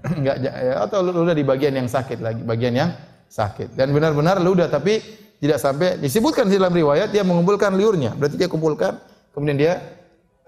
[0.05, 2.91] enggak ya, atau ludah di bagian yang sakit lagi, bagian yang
[3.33, 3.73] sakit.
[3.73, 5.01] Dan benar-benar ludah tapi
[5.45, 8.17] tidak sampai disebutkan di dalam riwayat dia mengumpulkan liurnya.
[8.17, 8.97] Berarti dia kumpulkan
[9.37, 9.85] kemudian dia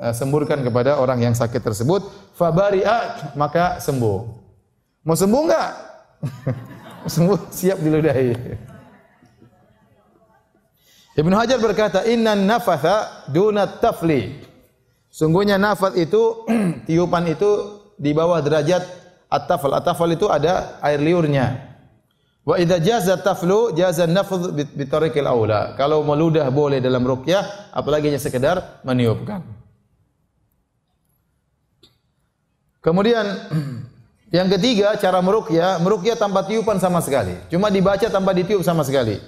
[0.01, 2.01] uh, semburkan kepada orang yang sakit tersebut,
[2.33, 4.19] fabari'a maka sembuh.
[5.05, 5.71] Mau sembuh enggak?
[7.13, 8.31] sembuh siap diludahi.
[11.17, 14.49] Ibnu Hajar berkata, "Inna nafatha duna tafli."
[15.13, 16.45] Sungguhnya nafat itu
[16.89, 18.85] tiupan itu di bawah derajat
[19.33, 19.73] at-tafal.
[19.77, 21.66] At-tafal itu ada air liurnya.
[22.47, 25.75] Wa idza jaza taflu jaza nafdh bi tariqil aula.
[25.75, 29.43] Kalau meludah boleh dalam ruqyah, apalagi hanya sekedar meniupkan.
[32.79, 33.27] Kemudian
[34.39, 37.35] yang ketiga cara meruqyah, meruqyah tanpa tiupan sama sekali.
[37.51, 39.19] Cuma dibaca tanpa ditiup sama sekali.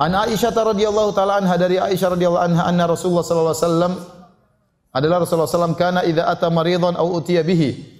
[0.00, 3.92] An Aisyah radhiyallahu taala anha dari Aisyah radhiyallahu anha anna Rasulullah sallallahu alaihi wasallam
[4.88, 7.91] adalah Rasulullah sallam kana idza ata maridhan aw utiya bihi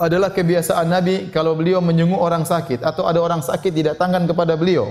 [0.00, 4.90] adalah kebiasaan Nabi kalau beliau menyenguk orang sakit atau ada orang sakit didatangkan kepada beliau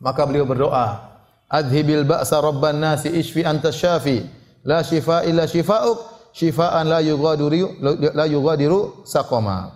[0.00, 4.24] maka beliau berdoa adhibil ba'sa rabban nasi ishfi anta syafi
[4.64, 7.78] la shifa illa shifauk shifaan la yughadiru
[8.12, 9.72] la yughadiru saqama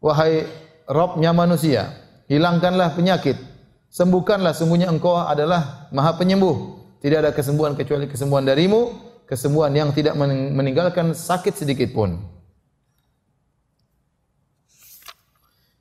[0.00, 0.46] wahai
[0.86, 1.90] Rabbnya manusia
[2.30, 3.34] hilangkanlah penyakit
[3.90, 6.78] sembuhkanlah sungguhnya engkau adalah maha penyembuh.
[7.00, 8.92] Tidak ada kesembuhan kecuali kesembuhan darimu,
[9.24, 12.18] kesembuhan yang tidak meninggalkan sakit sedikit pun.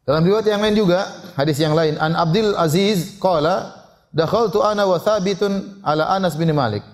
[0.06, 3.74] Dalam riwayat yang lain juga, hadis yang lain, An Abdul Aziz qala,
[4.14, 6.86] dakhaltu ana wa Thabitun ala Anas bin Malik.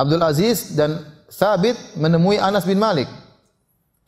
[0.00, 3.12] Abdul Aziz dan Thabit menemui Anas bin Malik.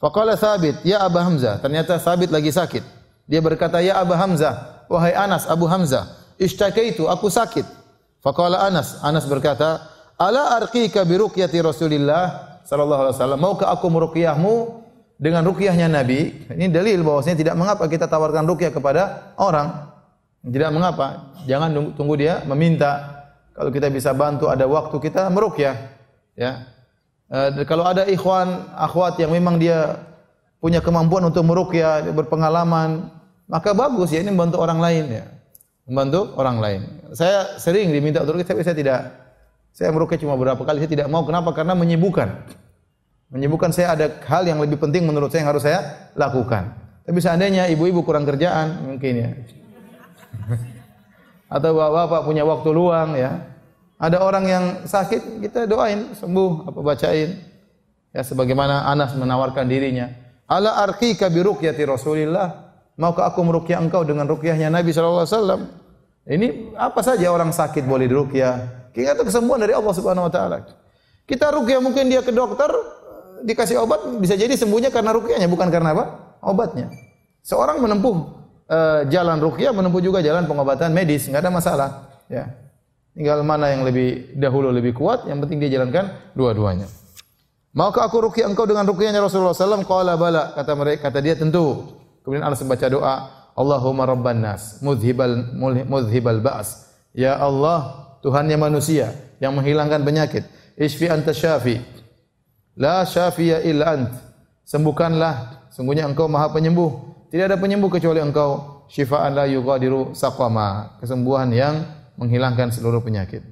[0.01, 1.61] Faqala Thabit, ya Abu Hamzah.
[1.61, 2.80] Ternyata Thabit lagi sakit.
[3.28, 6.09] Dia berkata, ya Abu Hamzah, wahai Anas, Abu Hamzah,
[6.40, 7.68] Ishtakaitu, aku sakit.
[8.24, 9.84] Faqala Anas, Anas berkata,
[10.16, 13.40] "Ala arqika bi ruqyati Rasulillah sallallahu alaihi wasallam?
[13.44, 14.55] Maukah aku meruqyahmu
[15.19, 19.91] dengan ruqyahnya Nabi?" Ini dalil bahwasanya tidak mengapa kita tawarkan ruqyah kepada orang.
[20.47, 21.35] Tidak mengapa.
[21.45, 23.27] Jangan tunggu dia meminta.
[23.53, 25.77] Kalau kita bisa bantu ada waktu kita meruqyah.
[26.39, 26.71] Ya.
[27.27, 29.99] E, kalau ada ikhwan, akhwat yang memang dia
[30.62, 33.11] punya kemampuan untuk meruqyah, berpengalaman,
[33.51, 35.25] maka bagus ya ini membantu orang lain ya
[35.89, 36.81] membantu orang lain.
[37.16, 39.01] Saya sering diminta untuk tapi saya tidak
[39.73, 41.25] saya merukyah cuma beberapa kali, saya tidak mau.
[41.25, 41.57] Kenapa?
[41.57, 42.29] Karena menyibukkan.
[43.29, 46.72] Menyibukkan saya ada hal yang lebih penting menurut saya yang harus saya lakukan.
[47.05, 49.31] Tapi seandainya ibu-ibu kurang kerjaan, mungkin ya.
[51.55, 53.45] Atau bapak-bapak punya waktu luang ya.
[54.01, 57.37] Ada orang yang sakit, kita doain sembuh, apa bacain.
[58.16, 60.09] Ya sebagaimana Anas menawarkan dirinya.
[60.49, 61.45] Ala arqika bi
[61.85, 62.68] Rasulillah
[62.99, 65.61] Maukah aku merukyah engkau dengan rukyahnya Nabi sallallahu alaihi wasallam?
[66.26, 68.91] Ini apa saja orang sakit boleh dirukyah.
[68.91, 70.66] Kita kesembuhan dari Allah Subhanahu wa taala.
[71.22, 72.66] Kita rukyah mungkin dia ke dokter
[73.45, 76.05] dikasih obat bisa jadi sembuhnya karena rukyahnya bukan karena apa?
[76.43, 76.91] Obatnya.
[77.43, 78.16] Seorang menempuh
[78.68, 81.91] uh, jalan rukyah menempuh juga jalan pengobatan medis, enggak ada masalah,
[82.28, 82.49] ya.
[83.18, 86.86] Tinggal mana yang lebih dahulu lebih kuat, yang penting dia jalankan dua-duanya.
[87.74, 89.82] Maukah aku rukyah engkau dengan rukyahnya Rasulullah SAW?
[89.82, 90.55] Qala bala.
[90.55, 91.99] Kata mereka, kata dia tentu.
[92.22, 93.14] Kemudian Anas membaca doa,
[93.59, 95.51] Allahumma rabban nas, mudhibal
[95.86, 96.95] mudhibal ba's.
[97.11, 100.47] Ya Allah, Tuhannya manusia yang menghilangkan penyakit.
[100.78, 101.82] Isfi anta syafi.
[102.79, 104.14] La syafiya illa ant.
[104.62, 107.26] Sembuhkanlah, sungguhnya engkau maha penyembuh.
[107.29, 108.87] Tidak ada penyembuh kecuali engkau.
[108.87, 110.97] Syifaan la yughadiru saqama.
[111.03, 111.83] Kesembuhan yang
[112.14, 113.43] menghilangkan seluruh penyakit.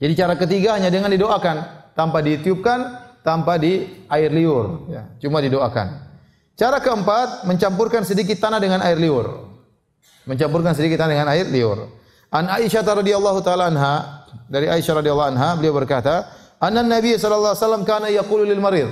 [0.00, 1.56] Jadi cara ketiga hanya dengan didoakan,
[1.92, 2.78] tanpa ditiupkan,
[3.20, 6.08] tanpa di air liur, ya, cuma didoakan.
[6.56, 9.48] Cara keempat, mencampurkan sedikit tanah dengan air liur.
[10.24, 11.92] Mencampurkan sedikit tanah dengan air liur.
[12.32, 17.64] An Aisyah radhiyallahu taala anha, dari Aisyah radhiyallahu anha, beliau berkata, "Anna Nabi sallallahu alaihi
[17.64, 18.88] wasallam kana yaqulu lil marid."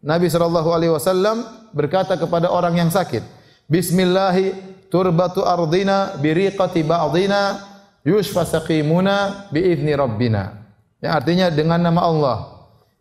[0.00, 1.44] Nabi sallallahu alaihi wasallam
[1.76, 3.20] berkata kepada orang yang sakit,
[3.68, 4.54] "Bismillahi
[4.88, 7.60] turbatu ardina biriqati ba'dina
[8.06, 10.56] yushfa saqimuna biizni rabbina."
[11.02, 12.38] Yang artinya dengan nama Allah.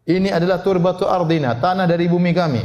[0.10, 2.64] Ini adalah turbatu ardina, tanah dari bumi kami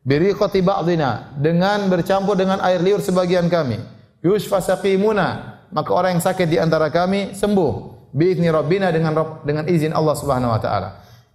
[0.00, 3.76] Biriqati ba'dina dengan bercampur dengan air liur sebagian kami.
[4.24, 7.99] Yushfa saqimuna, maka orang yang sakit di antara kami sembuh.
[8.10, 9.14] Biizni rabbina dengan
[9.46, 10.88] dengan izin Allah Subhanahu wa taala.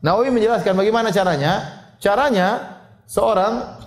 [0.03, 1.53] Nawawi menjelaskan bagaimana caranya?
[1.97, 2.47] Caranya
[3.07, 3.79] seorang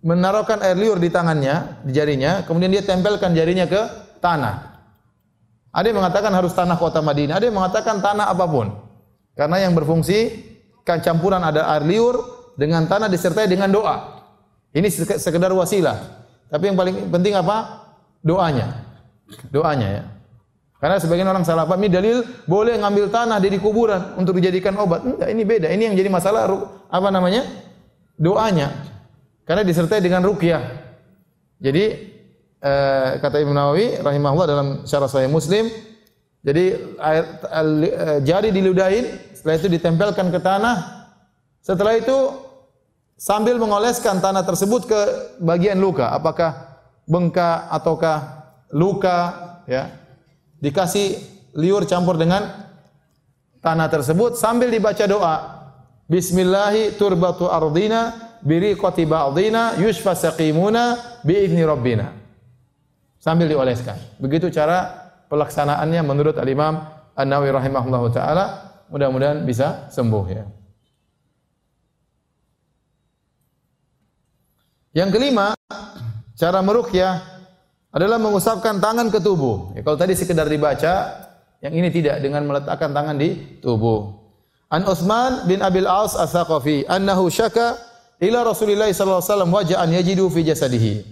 [0.00, 3.80] menaruhkan air liur di tangannya, di jarinya, kemudian dia tempelkan jarinya ke
[4.24, 4.80] tanah.
[5.76, 8.72] Ada yang mengatakan harus tanah kota Madinah, ada yang mengatakan tanah apa pun.
[9.36, 10.32] Karena yang berfungsi
[10.88, 14.24] kan campuran ada air liur, dengan tanah disertai dengan doa.
[14.72, 14.88] Ini
[15.20, 16.24] sekedar wasilah.
[16.48, 17.84] Tapi yang paling penting apa?
[18.24, 18.82] Doanya.
[19.52, 20.02] Doanya ya.
[20.76, 25.08] Karena sebagian orang salah paham ini dalil boleh ngambil tanah di kuburan untuk dijadikan obat.
[25.08, 25.68] Enggak, ini beda.
[25.72, 26.44] Ini yang jadi masalah
[26.92, 27.48] apa namanya?
[28.20, 28.72] Doanya.
[29.48, 30.60] Karena disertai dengan ruqyah.
[31.56, 31.84] Jadi
[32.60, 35.72] eh, kata Imam Nawawi rahimahullah dalam syarah Sahih Muslim,
[36.44, 41.08] jadi eh, jari diludahin, setelah itu ditempelkan ke tanah.
[41.64, 42.18] Setelah itu
[43.16, 45.00] sambil mengoleskan tanah tersebut ke
[45.40, 48.18] bagian luka, apakah bengkak ataukah
[48.76, 49.18] luka,
[49.64, 50.05] ya.
[50.60, 51.20] Dikasih
[51.56, 52.68] liur campur dengan
[53.60, 55.36] tanah tersebut sambil dibaca doa.
[56.06, 60.96] Bismillahi turbatu ardina biriqati ba'dina yushfa saqimuna
[61.26, 62.14] biizni rabbina.
[63.18, 63.98] Sambil dioleskan.
[64.22, 66.78] Begitu cara pelaksanaannya menurut Al-Imam
[67.18, 68.70] An-Nawawi rahimahullahu taala.
[68.86, 70.44] Mudah-mudahan bisa sembuh ya.
[74.94, 75.52] Yang kelima,
[76.38, 77.35] cara meruqyah
[77.94, 79.74] adalah mengusapkan tangan ke tubuh.
[79.74, 81.26] Ya, kalau tadi sekedar dibaca,
[81.64, 84.12] yang ini tidak dengan meletakkan tangan di tubuh.
[84.66, 87.78] An Utsman bin Abil As As-Saqafi annahu syaka
[88.18, 91.06] ila Rasulillah sallallahu alaihi wasallam waja'an yajidu fi jasadihi.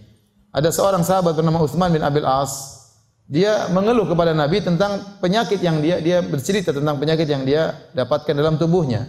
[0.55, 2.83] Ada seorang sahabat bernama Utsman bin Abil As
[3.25, 8.37] dia mengeluh kepada Nabi tentang penyakit yang dia dia bercerita tentang penyakit yang dia dapatkan
[8.37, 9.09] dalam tubuhnya.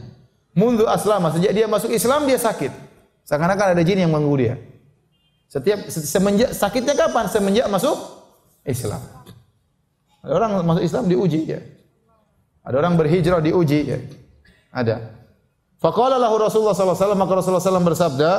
[0.55, 2.72] Mundu aslama sejak dia masuk Islam dia sakit.
[3.28, 4.55] Seakan-akan ada jin yang mengganggu dia.
[5.56, 7.32] Setiap semenjak sakitnya kapan?
[7.32, 7.95] Semenjak masuk
[8.68, 8.99] Islam.
[10.20, 11.64] Ada orang masuk Islam diuji ya.
[12.68, 13.99] Ada orang berhijrah diuji ya.
[14.76, 15.16] Ada.
[15.80, 18.32] Faqala lahu Rasulullah SAW, maka Rasulullah SAW bersabda,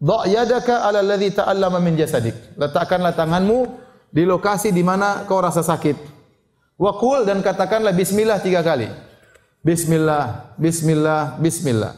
[0.00, 3.76] "Dha' yadaka 'ala alladhi ta'allama min jasadik." Letakkanlah tanganmu
[4.08, 5.98] di lokasi di mana kau rasa sakit.
[6.80, 8.88] Wa qul dan katakanlah bismillah tiga kali.
[9.60, 11.92] Bismillah, bismillah, bismillah.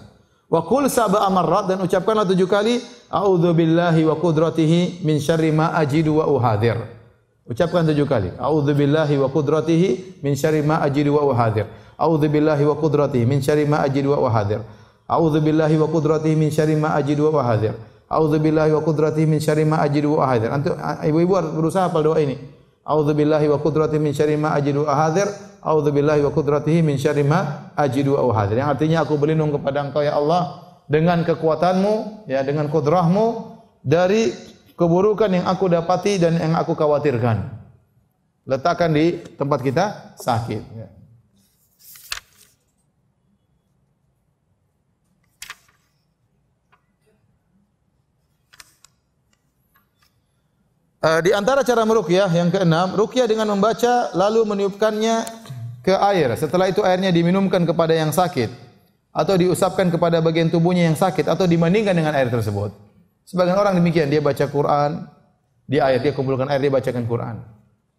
[0.52, 2.76] Wa qul sab'a marrat dan ucapkanlah tujuh kali
[3.08, 6.76] a'udzu billahi wa qudratihi min syarri ma ajidu wa uhadir.
[7.48, 8.28] Ucapkan tujuh kali.
[8.36, 11.64] A'udzu billahi wa qudratihi min syarri ma ajidu wa uhadir.
[11.96, 14.60] A'udzu billahi wa qudratihi min syarri ma ajidu wa uhadir.
[15.08, 17.72] A'udzu billahi wa qudratihi min syarri ma ajidu wa uhadir.
[18.12, 20.52] A'udzu billahi wa qudratihi min syarri ma ajidu wa uhadir.
[20.52, 22.36] Antum ibu-ibu berusaha hafal doa ini.
[22.84, 25.32] A'udzu billahi wa qudratihi min syarri ma ajidu wa uhadir.
[25.62, 28.58] A'udzu billahi wa qudratihi min syarri ma ajidu au hadir.
[28.58, 30.58] Yang artinya aku berlindung kepada Engkau ya Allah
[30.90, 33.56] dengan kekuatanmu, ya dengan kudrahmu
[33.86, 34.34] dari
[34.74, 37.62] keburukan yang aku dapati dan yang aku khawatirkan.
[38.42, 40.62] Letakkan di tempat kita sakit.
[40.74, 41.01] Ya.
[51.02, 55.26] Uh, di antara cara meruqyah yang keenam, ruqyah dengan membaca lalu meniupkannya
[55.82, 56.30] ke air.
[56.38, 58.46] Setelah itu airnya diminumkan kepada yang sakit
[59.10, 62.70] atau diusapkan kepada bagian tubuhnya yang sakit atau dibandingkan dengan air tersebut.
[63.26, 65.10] Sebagian orang demikian, dia baca Quran
[65.66, 67.36] di air, dia kumpulkan air, dia bacakan Quran.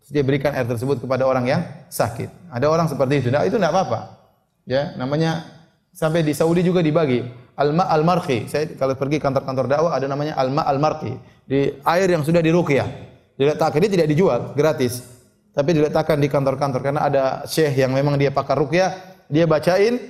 [0.03, 2.27] dia berikan air tersebut kepada orang yang sakit.
[2.51, 3.29] Ada orang seperti itu.
[3.31, 4.19] Nah, itu tidak apa-apa.
[4.67, 5.47] Ya, namanya
[5.95, 7.23] sampai di Saudi juga dibagi
[7.55, 8.45] alma al-marqi.
[8.51, 11.15] Saya kalau pergi kantor-kantor dakwah ada namanya alma al-marqi.
[11.43, 12.87] Di air yang sudah diruqyah.
[13.35, 15.13] Diletakkan dia tidak dijual, gratis
[15.53, 20.01] tapi diletakkan di kantor-kantor karena ada syekh yang memang dia pakar rukyah, dia bacain,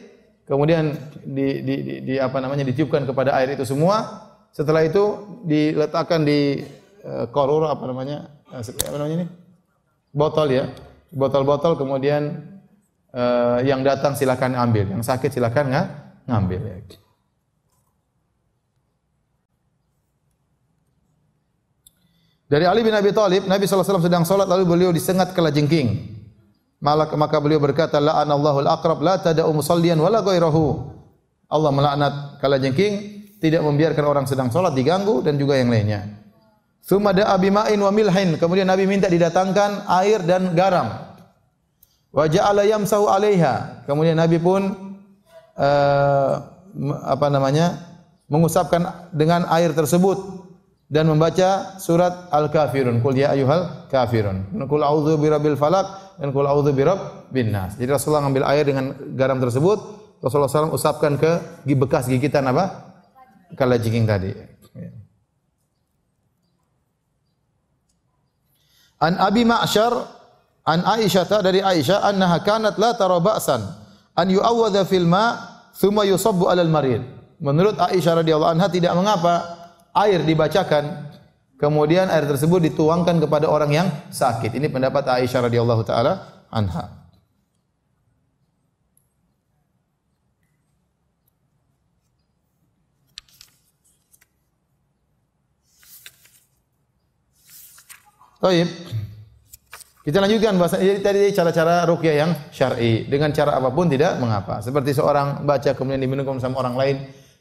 [0.47, 4.23] kemudian di, di, di, di apa namanya ditiupkan kepada air itu semua.
[4.55, 5.03] Setelah itu
[5.43, 6.63] diletakkan di
[7.03, 8.31] uh, korur apa namanya?
[8.47, 9.27] Uh, apa namanya ini?
[10.15, 10.65] Botol ya.
[11.11, 12.39] Botol-botol kemudian
[13.11, 15.87] uh, yang datang silakan ambil, yang sakit silakan nggak
[16.23, 16.75] ngambil ya.
[22.47, 26.11] Dari Ali bin Abi Thalib, Nabi SAW sedang sholat lalu beliau disengat kelajengking.
[26.83, 30.91] Maka, maka beliau berkata, La'anallahu al-aqrab la tada'u musallian wala ghairahu.
[31.47, 32.13] Allah melaknat
[32.43, 32.93] kalajengking,
[33.39, 36.03] tidak membiarkan orang sedang sholat diganggu dan juga yang lainnya.
[36.83, 38.35] Thumma da'a bima'in wa milhin.
[38.35, 41.15] Kemudian Nabi minta didatangkan air dan garam.
[42.11, 43.87] Wa ja'ala yamsahu 'alaiha.
[43.87, 44.67] Kemudian Nabi pun
[45.55, 46.33] uh,
[47.07, 47.95] apa namanya?
[48.31, 50.42] mengusapkan dengan air tersebut
[50.93, 53.01] dan membaca surat Al-Kafirun.
[53.01, 54.53] Qul ya ayyuhal kafirun.
[54.69, 57.73] Qul a'udzu birabbil falaq dan qul a'udzu birabbin nas.
[57.81, 59.81] Jadi Rasulullah ngambil air dengan garam tersebut,
[60.21, 62.93] Rasulullah SAW usapkan ke bekas gigitan apa?
[63.57, 64.33] kala jengking tadi.
[69.01, 69.93] An Abi Ma'syar
[70.65, 73.61] an Aisyah dari Aisyah annaha kanat la tara ba'san
[74.15, 75.37] an yu'awwadha fil ma'
[75.75, 77.01] thumma yusabbu 'alal marid.
[77.37, 79.62] Menurut Aisyah radhiyallahu anha tidak mengapa
[79.93, 81.13] air dibacakan
[81.61, 84.57] kemudian air tersebut dituangkan kepada orang yang sakit.
[84.57, 87.03] Ini pendapat Aisyah radhiyallahu taala anha.
[98.43, 98.67] Baik.
[100.03, 104.59] Kita lanjutkan bahasa jadi tadi cara-cara ruqyah yang syar'i dengan cara apa pun tidak mengapa.
[104.59, 106.95] Seperti seorang baca kemudian diminum sama orang lain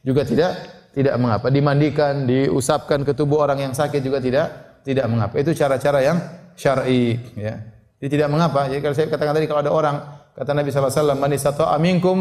[0.07, 1.49] juga tidak tidak mengapa.
[1.49, 5.34] Dimandikan, diusapkan ke tubuh orang yang sakit juga tidak tidak mengapa.
[5.40, 6.18] Itu cara-cara yang
[6.55, 7.55] syar'i ya.
[7.99, 8.68] Jadi tidak mengapa.
[8.68, 9.97] Jadi kalau saya katakan tadi kalau ada orang
[10.36, 12.18] kata Nabi sallallahu alaihi wasallam man istata'a minkum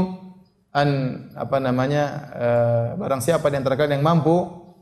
[0.71, 0.89] an
[1.35, 4.35] apa namanya uh, barang siapa di antara yang mampu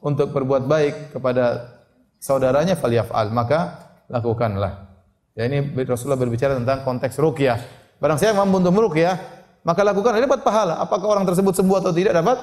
[0.05, 1.75] untuk berbuat baik kepada
[2.21, 4.91] saudaranya falyaf'al maka lakukanlah.
[5.33, 7.57] Ya ini Rasulullah berbicara tentang konteks ruqyah.
[7.99, 9.15] Barang siapa mampu untuk meruqyah,
[9.63, 10.83] maka lakukan dia dapat pahala.
[10.83, 12.37] Apakah orang tersebut sembuh atau tidak dapat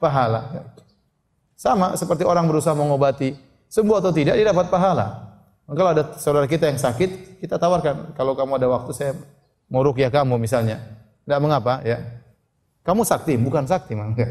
[0.00, 0.48] pahala.
[1.58, 1.74] Ya.
[1.74, 3.34] Sama seperti orang berusaha mengobati,
[3.66, 5.26] sembuh atau tidak dia dapat pahala.
[5.66, 9.12] Kalau ada saudara kita yang sakit, kita tawarkan, kalau kamu ada waktu saya
[9.66, 10.80] mau ruqyah kamu misalnya.
[11.26, 12.00] Tidak mengapa ya.
[12.86, 14.24] Kamu sakti, bukan sakti mangga.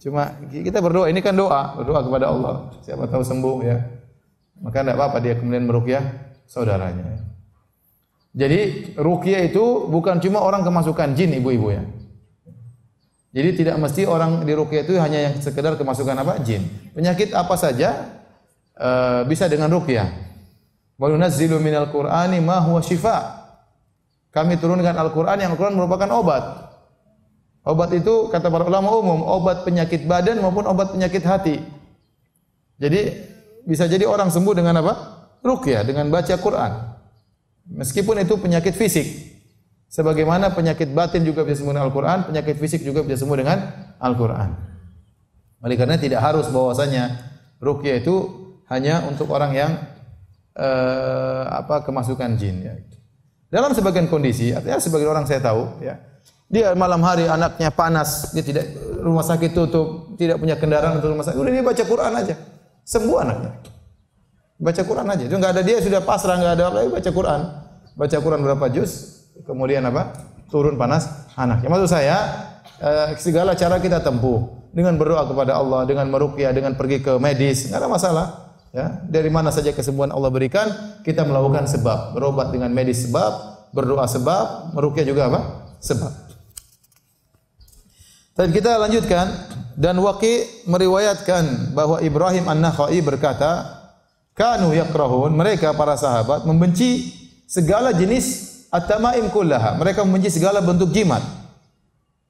[0.00, 2.54] Cuma kita berdoa, ini kan doa, berdoa kepada Allah.
[2.80, 3.76] Siapa tahu sembuh ya.
[4.62, 6.02] Maka tidak apa-apa dia kemudian meruqyah
[6.48, 7.20] saudaranya.
[8.32, 11.82] Jadi ruqyah itu bukan cuma orang kemasukan jin ibu-ibu ya.
[13.38, 16.42] Jadi tidak mesti orang di ruqyah itu hanya yang sekedar kemasukan apa?
[16.42, 16.66] jin.
[16.90, 18.18] Penyakit apa saja
[18.74, 20.10] uh, bisa dengan ruqyah.
[20.98, 23.38] Wa nunazzilu minal Qur'ani ma huwa shifa.
[24.34, 26.66] Kami turunkan Al-Qur'an yang Al-Qur'an merupakan obat.
[27.62, 31.62] Obat itu kata para ulama umum, obat penyakit badan maupun obat penyakit hati.
[32.82, 33.22] Jadi
[33.70, 34.94] bisa jadi orang sembuh dengan apa?
[35.46, 36.72] ruqyah dengan baca Quran.
[37.70, 39.37] Meskipun itu penyakit fisik.
[39.88, 43.58] Sebagaimana penyakit batin juga bisa sembuh dengan Al-Quran, penyakit fisik juga bisa sembuh dengan
[43.96, 44.50] Al-Quran.
[45.64, 47.16] Oleh karena tidak harus bahwasanya
[47.58, 48.14] ruqyah itu
[48.68, 49.72] hanya untuk orang yang
[50.54, 52.74] uh, apa kemasukan jin ya.
[53.48, 55.96] Dalam sebagian kondisi, artinya sebagian orang saya tahu ya.
[56.52, 58.68] Dia malam hari anaknya panas, dia tidak
[59.00, 61.36] rumah sakit tutup, tidak punya kendaraan untuk rumah sakit.
[61.40, 62.34] Udah dia baca Quran aja.
[62.84, 63.52] Sembuh anaknya.
[64.60, 65.22] Baca Quran aja.
[65.28, 67.40] Itu enggak ada dia sudah pasrah, enggak ada apa, baca Quran.
[67.98, 70.14] Baca Quran berapa juz, kemudian apa?
[70.48, 71.62] Turun panas anak.
[71.62, 72.16] Ya, maksud saya
[72.80, 77.68] eh, segala cara kita tempuh dengan berdoa kepada Allah, dengan meruqyah, dengan pergi ke medis,
[77.68, 78.26] enggak ada masalah.
[78.68, 80.68] Ya, dari mana saja kesembuhan Allah berikan,
[81.00, 82.12] kita melakukan sebab.
[82.12, 85.40] Berobat dengan medis sebab, berdoa sebab, meruqyah juga apa?
[85.80, 86.12] Sebab.
[88.38, 89.26] Dan kita lanjutkan
[89.74, 93.78] dan Waqi meriwayatkan bahwa Ibrahim An-Nakhai berkata,
[94.38, 97.10] kanu yakrahun mereka para sahabat membenci
[97.50, 99.76] segala jenis at-tamaim kullaha.
[99.76, 101.20] Mereka membenci segala bentuk jimat.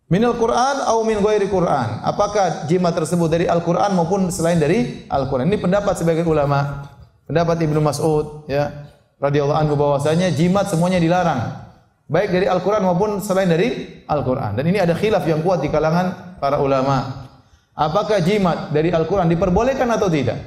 [0.09, 2.01] Minal Quran atau min ghairi Quran.
[2.01, 5.45] Apakah jimat tersebut dari Al-Quran maupun selain dari Al-Quran?
[5.53, 6.89] Ini pendapat sebagian ulama.
[7.28, 8.89] Pendapat Ibnu Mas'ud ya
[9.20, 11.61] radhiyallahu anhu bahwasanya jimat semuanya dilarang.
[12.09, 14.57] Baik dari Al-Quran maupun selain dari Al-Quran.
[14.57, 17.28] Dan ini ada khilaf yang kuat di kalangan para ulama.
[17.76, 20.41] Apakah jimat dari Al-Quran diperbolehkan atau tidak?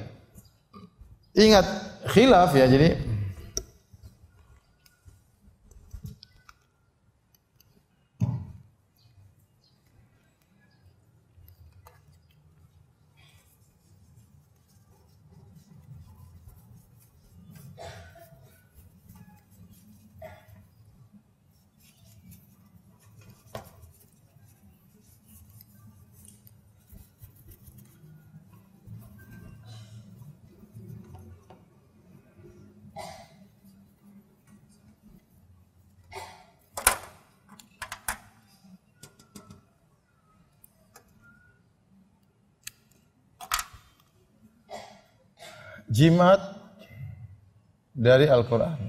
[1.38, 1.64] Ingat
[2.10, 2.98] khilaf ya, jadi
[45.92, 46.40] jimat
[47.92, 48.80] dari Al-Quran.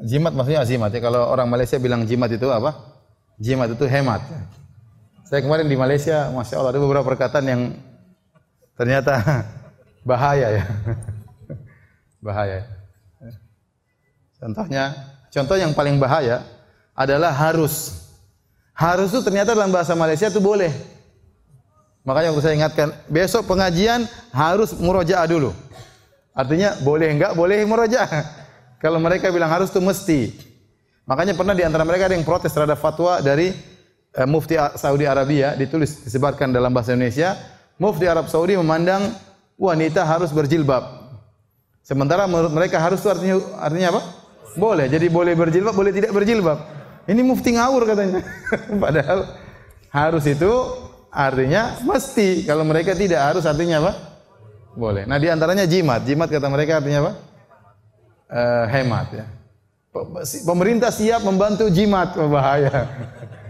[0.00, 1.00] Jimat maksudnya azimat ya.
[1.04, 2.72] Kalau orang Malaysia bilang jimat itu apa?
[3.36, 4.24] Jimat itu hemat.
[5.28, 7.62] Saya kemarin di Malaysia, masya Allah ada beberapa perkataan yang
[8.74, 9.44] ternyata
[10.08, 10.64] bahaya ya,
[12.26, 12.66] bahaya.
[14.40, 14.96] Contohnya,
[15.28, 16.42] contoh yang paling bahaya
[16.96, 18.08] adalah harus.
[18.72, 20.72] Harus itu ternyata dalam bahasa Malaysia itu boleh.
[22.00, 25.52] Makanya waktu saya ingatkan, besok pengajian harus murojaah dulu.
[26.32, 28.08] Artinya boleh enggak, boleh murojaah.
[28.82, 30.32] Kalau mereka bilang harus itu mesti.
[31.04, 33.52] Makanya pernah di antara mereka ada yang protes terhadap fatwa dari
[34.16, 37.36] uh, Mufti Saudi Arabia ditulis disebarkan dalam bahasa Indonesia.
[37.76, 39.12] Mufti Arab Saudi memandang
[39.60, 41.12] wanita harus berjilbab.
[41.84, 44.00] Sementara menurut mereka harus itu artinya artinya apa?
[44.56, 44.86] Boleh.
[44.88, 46.58] Jadi boleh berjilbab, boleh tidak berjilbab.
[47.08, 48.22] Ini mufti ngawur katanya.
[48.84, 49.18] Padahal
[49.90, 50.52] harus itu
[51.10, 52.46] artinya mesti.
[52.46, 53.92] Kalau mereka tidak harus artinya apa?
[54.74, 55.04] Boleh.
[55.04, 56.06] Nah, di antaranya jimat.
[56.06, 57.12] Jimat kata mereka artinya apa?
[58.30, 59.26] Uh, hemat ya.
[60.46, 62.86] Pemerintah siap membantu jimat, oh, bahaya.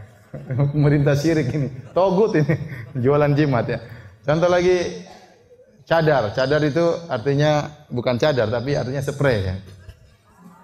[0.73, 1.69] Pemerintah syirik ini.
[1.93, 2.57] Togut ini
[3.05, 3.79] jualan jimat ya.
[4.25, 5.05] Contoh lagi
[5.85, 6.33] cadar.
[6.33, 9.55] Cadar itu artinya bukan cadar tapi artinya spray ya.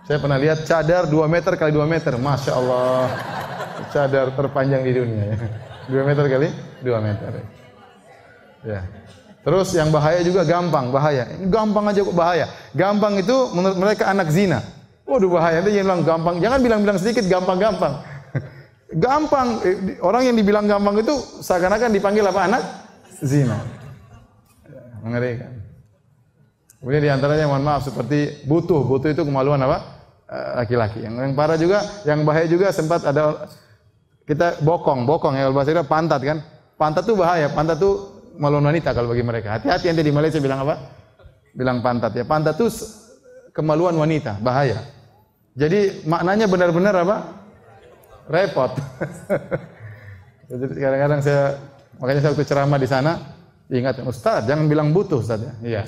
[0.07, 2.15] Saya pernah lihat cadar 2 meter kali 2 meter.
[2.17, 3.11] Masya Allah.
[3.93, 5.37] Cadar terpanjang di dunia ya.
[5.87, 6.49] 2 meter kali
[6.83, 7.31] 2 meter.
[8.67, 8.81] Ya.
[9.47, 11.23] Terus yang bahaya juga gampang, bahaya.
[11.47, 12.47] Gampang aja kok bahaya.
[12.75, 14.59] Gampang itu menurut mereka anak zina.
[15.07, 15.63] Waduh bahaya.
[15.63, 16.43] Itu yang bilang gampang.
[16.43, 18.03] Jangan bilang-bilang sedikit gampang-gampang.
[19.07, 19.63] gampang.
[20.03, 21.15] Orang yang dibilang gampang itu
[21.47, 22.63] seakan-akan dipanggil apa anak
[23.23, 23.63] zina.
[25.07, 25.63] Mengerikan.
[26.83, 28.83] Kemudian di antaranya mohon maaf seperti butuh.
[28.83, 30.03] Butuh itu kemaluan apa?
[30.27, 31.07] Eh, laki-laki.
[31.07, 33.47] Yang, yang parah juga, yang bahaya juga sempat ada
[34.27, 36.43] kita bokong, bokong ya bahasa kita pantat kan.
[36.75, 37.47] Pantat tuh bahaya.
[37.49, 39.57] Pantat tuh maluan wanita kalau bagi mereka.
[39.57, 40.75] Hati-hati nanti di Malaysia bilang apa?
[41.55, 42.27] Bilang pantat ya.
[42.27, 42.67] Pantat itu
[43.55, 44.83] kemaluan wanita, bahaya.
[45.57, 47.17] Jadi maknanya benar-benar apa?
[48.29, 48.77] Repot.
[50.51, 51.57] Jadi kadang-kadang saya
[51.97, 53.13] makanya saya waktu ceramah di sana
[53.73, 55.53] ingat Ustaz, jangan bilang butuh Ustaz ya.
[55.63, 55.83] Iya.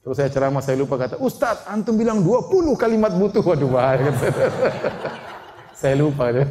[0.00, 4.14] Terus saya ceramah saya lupa kata, "Ustaz, antum bilang 20 kalimat butuh." Waduh bahaya.
[5.82, 6.46] saya lupa deh.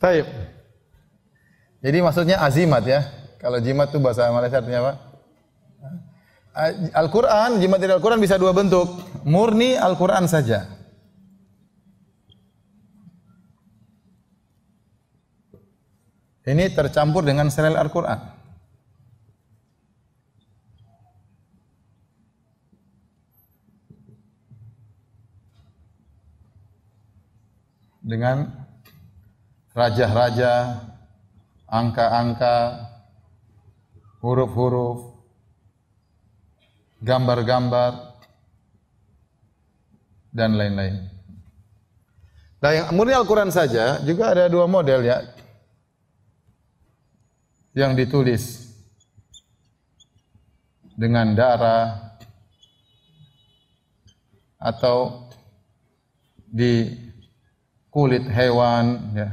[0.00, 0.24] Baik.
[1.84, 3.04] Jadi maksudnya azimat ya.
[3.36, 4.92] Kalau jimat itu bahasa Malaysia artinya apa?
[6.96, 8.88] Al-Quran, jimat dari Al-Quran bisa dua bentuk.
[9.28, 10.66] Murni Al-Quran saja.
[16.44, 18.18] Ini tercampur dengan sel Al-Quran.
[28.00, 28.59] Dengan
[29.80, 30.76] raja-raja,
[31.64, 32.84] angka-angka,
[34.20, 35.16] huruf-huruf,
[37.00, 38.10] gambar-gambar,
[40.36, 41.08] dan lain-lain.
[42.60, 45.24] Nah, yang murni Al-Quran saja juga ada dua model ya
[47.72, 48.68] yang ditulis
[50.92, 52.20] dengan darah
[54.60, 55.24] atau
[56.44, 56.92] di
[57.88, 59.32] kulit hewan ya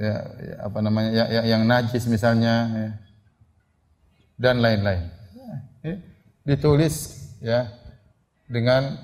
[0.00, 2.90] ya, ya apa namanya ya, ya, yang najis misalnya ya,
[4.40, 5.12] dan lain-lain.
[5.84, 5.96] Ya,
[6.48, 7.68] ditulis ya
[8.48, 8.96] dengan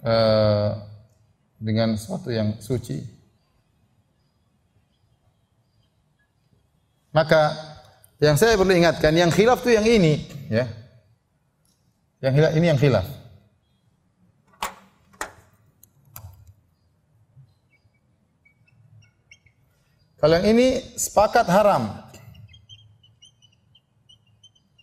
[0.00, 0.80] uh,
[1.60, 3.04] dengan sesuatu yang suci.
[7.12, 7.52] Maka
[8.20, 10.64] yang saya perlu ingatkan yang khilaf itu yang ini ya.
[12.24, 13.25] Yang khilaf ini yang khilaf
[20.26, 22.02] Kalau yang ini sepakat haram.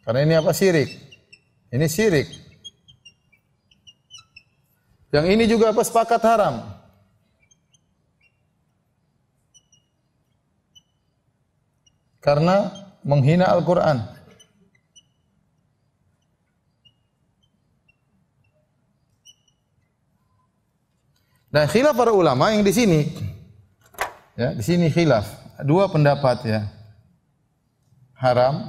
[0.07, 0.87] Karena ini apa syirik?
[1.67, 2.31] Ini syirik.
[5.11, 6.63] Yang ini juga apa sepakat haram.
[12.23, 12.71] Karena
[13.03, 13.99] menghina Al-Quran.
[21.51, 23.32] Dan khilaf para ulama yang di sini
[24.33, 25.29] Ya, di sini khilaf.
[25.61, 26.65] Dua pendapat ya.
[28.17, 28.65] Haram.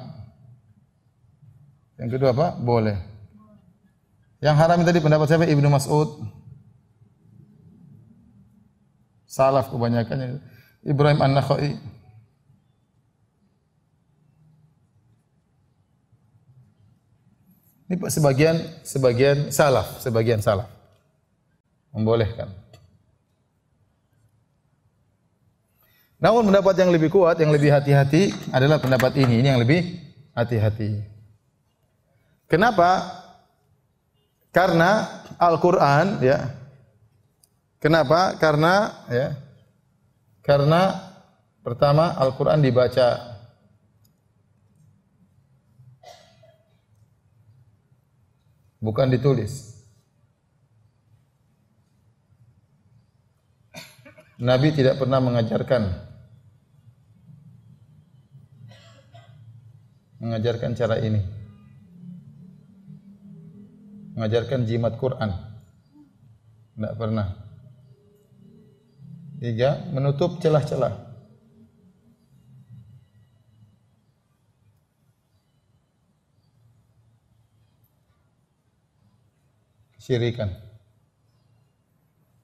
[1.97, 2.49] Yang kedua apa?
[2.61, 3.01] Boleh.
[4.45, 5.49] Yang haram tadi pendapat siapa?
[5.49, 6.21] Ibnu Mas'ud.
[9.25, 10.39] Salaf kebanyakan
[10.85, 11.81] Ibrahim An-Nakhai.
[17.85, 20.69] Ini sebagian sebagian salaf, sebagian salaf
[21.93, 22.64] membolehkan.
[26.25, 29.45] Namun pendapat yang lebih kuat, yang lebih hati-hati adalah pendapat ini.
[29.45, 29.85] Ini yang lebih
[30.33, 31.05] hati-hati.
[32.49, 33.13] Kenapa?
[34.49, 36.49] Karena Al-Qur'an ya.
[37.77, 38.41] Kenapa?
[38.41, 39.37] Karena ya.
[40.41, 41.13] Karena
[41.61, 43.37] pertama Al-Qur'an dibaca
[48.81, 49.77] bukan ditulis.
[54.41, 56.04] Nabi tidak pernah mengajarkan
[60.25, 61.21] mengajarkan cara ini.
[64.17, 65.29] Mengajarkan jimat Quran.
[66.73, 67.29] Tidak pernah.
[69.37, 71.13] Tiga, menutup celah-celah.
[80.01, 80.49] Syirikan.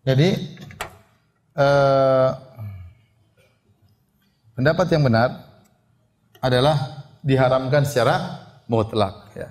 [0.05, 0.33] Jadi
[1.57, 2.31] eh,
[4.57, 5.29] pendapat yang benar
[6.41, 9.49] adalah diharamkan secara mutlak ya.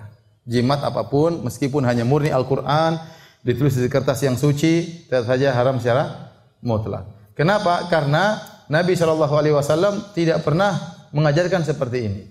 [0.48, 2.98] Jimat apa pun meskipun hanya murni Al-Qur'an
[3.44, 6.32] ditulis di kertas yang suci tetap saja haram secara
[6.64, 7.06] mutlak.
[7.36, 7.86] Kenapa?
[7.88, 10.76] Karena Nabi Shallallahu alaihi wasallam tidak pernah
[11.14, 12.22] mengajarkan seperti ini.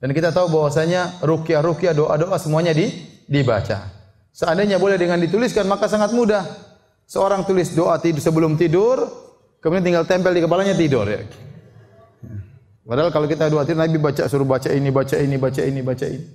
[0.00, 2.88] Dan kita tahu bahwasanya rukyah-rukyah doa-doa semuanya di,
[3.28, 3.84] dibaca.
[4.32, 6.46] Seandainya boleh dengan dituliskan maka sangat mudah.
[7.04, 9.02] Seorang tulis doa tidur sebelum tidur,
[9.60, 11.20] kemudian tinggal tempel di kepalanya tidur ya.
[12.86, 16.06] Padahal kalau kita dua tidur Nabi baca suruh baca ini, baca ini, baca ini, baca
[16.08, 16.26] ini.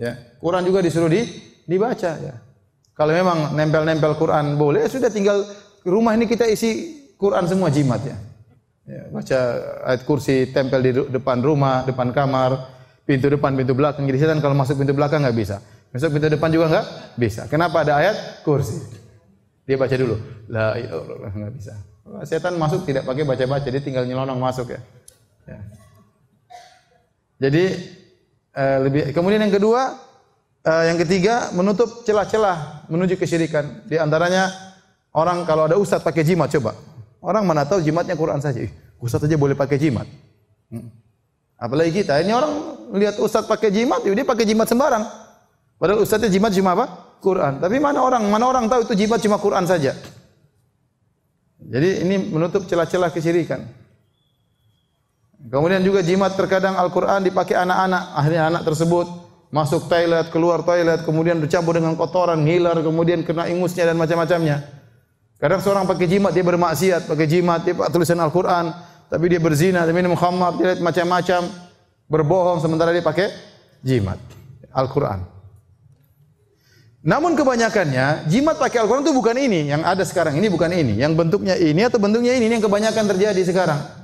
[0.00, 0.16] Ya.
[0.40, 1.22] Quran juga disuruh di
[1.68, 2.34] dibaca ya.
[2.92, 5.44] Kalau memang nempel-nempel Quran boleh, sudah tinggal
[5.84, 8.16] rumah ini kita isi Quran semua jimat ya.
[8.88, 9.38] ya baca
[9.88, 12.72] ayat kursi tempel di depan rumah, depan kamar,
[13.08, 14.04] pintu depan, pintu belakang.
[14.08, 15.56] Jadi setan kalau masuk pintu belakang nggak bisa.
[15.92, 16.86] Masuk pintu depan juga nggak
[17.20, 17.42] bisa.
[17.48, 18.80] Kenapa ada ayat kursi?
[19.68, 20.16] Dia baca dulu.
[20.50, 21.74] La ilaha nggak bisa.
[22.26, 24.80] Setan masuk tidak pakai baca-baca, dia tinggal nyelonong masuk ya.
[25.48, 25.58] ya.
[27.42, 27.64] Jadi
[28.54, 29.98] uh, lebih kemudian yang kedua
[30.62, 33.82] uh, yang ketiga menutup celah-celah menuju kesyirikan.
[33.90, 34.54] Di antaranya
[35.10, 36.78] orang kalau ada ustaz pakai jimat coba.
[37.18, 38.62] Orang mana tahu jimatnya Quran saja.
[39.02, 40.06] Ustaz saja boleh pakai jimat.
[40.70, 40.90] Hmm.
[41.58, 45.06] Apalagi kita, ini orang lihat ustaz pakai jimat, dia pakai jimat sembarang.
[45.78, 46.86] Padahal ustaznya jimat cuma apa?
[47.22, 47.62] Quran.
[47.62, 49.94] Tapi mana orang, mana orang tahu itu jimat cuma Quran saja.
[51.62, 53.62] Jadi ini menutup celah-celah kesyirikan.
[55.42, 58.02] Kemudian juga jimat terkadang Al-Quran dipakai anak-anak.
[58.14, 59.06] Akhirnya anak tersebut
[59.52, 64.64] masuk toilet, keluar toilet, kemudian bercampur dengan kotoran, ngiler, kemudian kena ingusnya dan macam-macamnya.
[65.36, 68.70] Kadang seorang pakai jimat dia bermaksiat, pakai jimat dia pakai tulisan Al-Quran,
[69.10, 71.50] tapi dia berzina, dia minum khamar, dia macam-macam,
[72.06, 73.28] berbohong sementara dia pakai
[73.82, 74.16] jimat
[74.72, 75.26] Al-Quran.
[77.02, 81.12] Namun kebanyakannya jimat pakai Al-Quran itu bukan ini yang ada sekarang ini bukan ini, yang
[81.18, 84.01] bentuknya ini atau bentuknya ini, ini yang kebanyakan terjadi sekarang.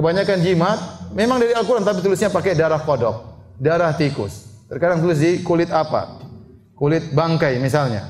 [0.00, 0.78] Kebanyakan jimat
[1.12, 3.20] memang dari Al-Quran tapi tulisnya pakai darah kodok,
[3.60, 4.64] darah tikus.
[4.64, 6.24] Terkadang tulis di kulit apa?
[6.72, 8.08] Kulit bangkai misalnya.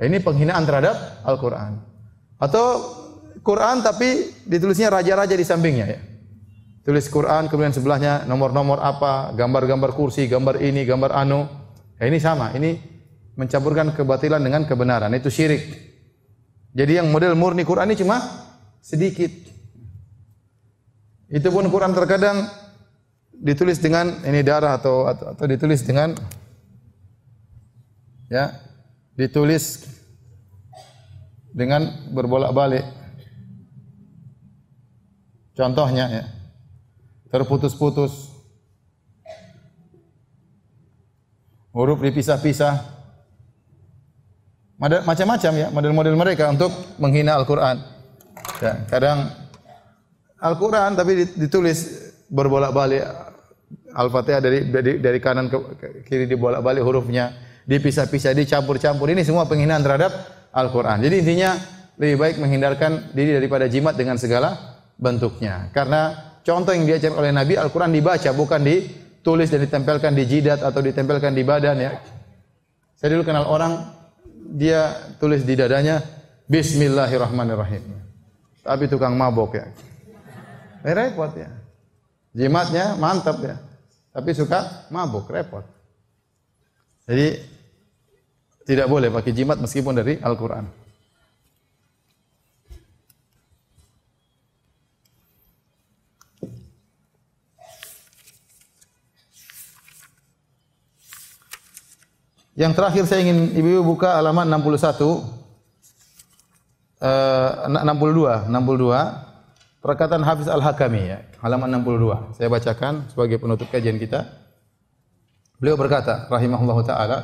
[0.00, 1.76] Ini penghinaan terhadap Al-Quran.
[2.40, 2.64] Atau
[3.44, 6.00] Quran tapi ditulisnya raja-raja di sampingnya ya.
[6.88, 11.44] Tulis Quran kemudian sebelahnya nomor-nomor apa, gambar-gambar kursi, gambar ini, gambar anu.
[12.00, 12.80] Ya, ini sama, ini
[13.36, 15.12] mencampurkan kebatilan dengan kebenaran.
[15.12, 15.68] Itu syirik.
[16.72, 18.24] Jadi yang model murni Quran ini cuma
[18.80, 19.49] sedikit.
[21.30, 22.50] Itu pun Quran terkadang
[23.30, 26.12] ditulis dengan ini darah atau atau, atau ditulis dengan
[28.26, 28.58] ya
[29.14, 29.86] ditulis
[31.54, 32.82] dengan berbolak-balik.
[35.54, 36.24] Contohnya ya.
[37.30, 38.32] Terputus-putus.
[41.70, 42.98] Huruf dipisah-pisah.
[44.80, 47.78] Macam-macam ya model-model mereka untuk menghina Al-Qur'an.
[48.58, 49.28] Ya, kadang
[50.40, 53.04] Al-Quran tapi ditulis berbolak-balik
[53.90, 55.58] Al-Fatihah dari, dari dari kanan ke
[56.06, 57.34] kiri dibolak-balik hurufnya,
[57.66, 59.10] dipisah-pisah, dicampur-campur.
[59.10, 60.10] Ini semua penghinaan terhadap
[60.50, 61.02] Al-Quran.
[61.02, 61.54] Jadi intinya
[62.00, 65.68] lebih baik menghindarkan diri daripada jimat dengan segala bentuknya.
[65.74, 70.80] Karena contoh yang diajarkan oleh Nabi Al-Quran dibaca bukan ditulis dan ditempelkan di jidat atau
[70.80, 71.92] ditempelkan di badan ya.
[72.96, 73.90] Saya dulu kenal orang
[74.56, 76.02] dia tulis di dadanya
[76.50, 77.84] Bismillahirrahmanirrahim.
[78.66, 79.66] Tapi tukang mabok ya.
[80.80, 81.50] Eh, repot ya.
[82.32, 83.60] Jimatnya mantap ya.
[84.10, 85.62] Tapi suka mabuk, repot.
[87.04, 87.36] Jadi
[88.64, 90.66] tidak boleh pakai jimat meskipun dari Al-Qur'an.
[102.60, 105.00] Yang terakhir saya ingin ibu-ibu buka halaman 61
[107.00, 109.29] uh, 62 62
[109.80, 112.36] Perkataan Hafiz Al-Hakami ya, halaman 62.
[112.36, 114.28] Saya bacakan sebagai penutup kajian kita.
[115.56, 117.18] Beliau berkata, rahimahullah taala,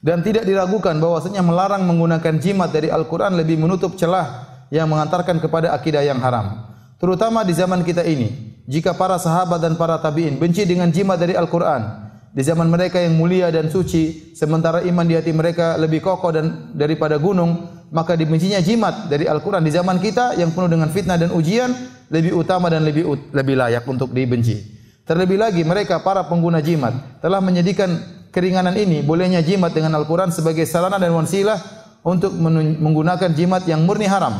[0.00, 5.72] Dan tidak diragukan bahwasanya melarang menggunakan jimat dari Al-Qur'an lebih menutup celah yang mengantarkan kepada
[5.72, 6.68] akidah yang haram.
[7.00, 11.32] Terutama di zaman kita ini, jika para sahabat dan para tabi'in benci dengan jimat dari
[11.32, 16.28] Al-Qur'an, di zaman mereka yang mulia dan suci, sementara iman di hati mereka lebih kokoh
[16.28, 21.18] dan daripada gunung, maka dibencinya jimat dari Al-Qur'an di zaman kita yang penuh dengan fitnah
[21.18, 21.74] dan ujian
[22.10, 24.78] lebih utama dan lebih lebih layak untuk dibenci.
[25.06, 27.98] Terlebih lagi mereka para pengguna jimat telah menjadikan
[28.30, 31.58] keringanan ini bolehnya jimat dengan Al-Quran sebagai sarana dan wasilah
[32.06, 32.30] untuk
[32.78, 34.38] menggunakan jimat yang murni haram.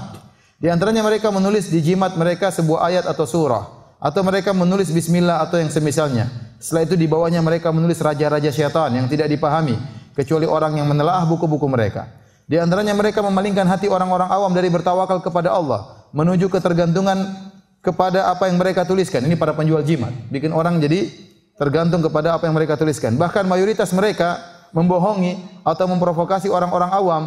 [0.62, 3.64] Di antaranya mereka menulis di jimat mereka sebuah ayat atau surah
[4.01, 6.30] atau mereka menulis bismillah atau yang semisalnya.
[6.61, 9.74] Setelah itu di bawahnya mereka menulis raja-raja syaitan yang tidak dipahami
[10.12, 12.20] kecuali orang yang menelaah buku-buku mereka.
[12.51, 17.30] Di antaranya mereka memalingkan hati orang-orang awam dari bertawakal kepada Allah menuju ketergantungan
[17.78, 19.22] kepada apa yang mereka tuliskan.
[19.22, 21.07] Ini para penjual jimat, bikin orang jadi
[21.55, 23.14] tergantung kepada apa yang mereka tuliskan.
[23.14, 24.42] Bahkan mayoritas mereka
[24.74, 27.22] membohongi atau memprovokasi orang-orang awam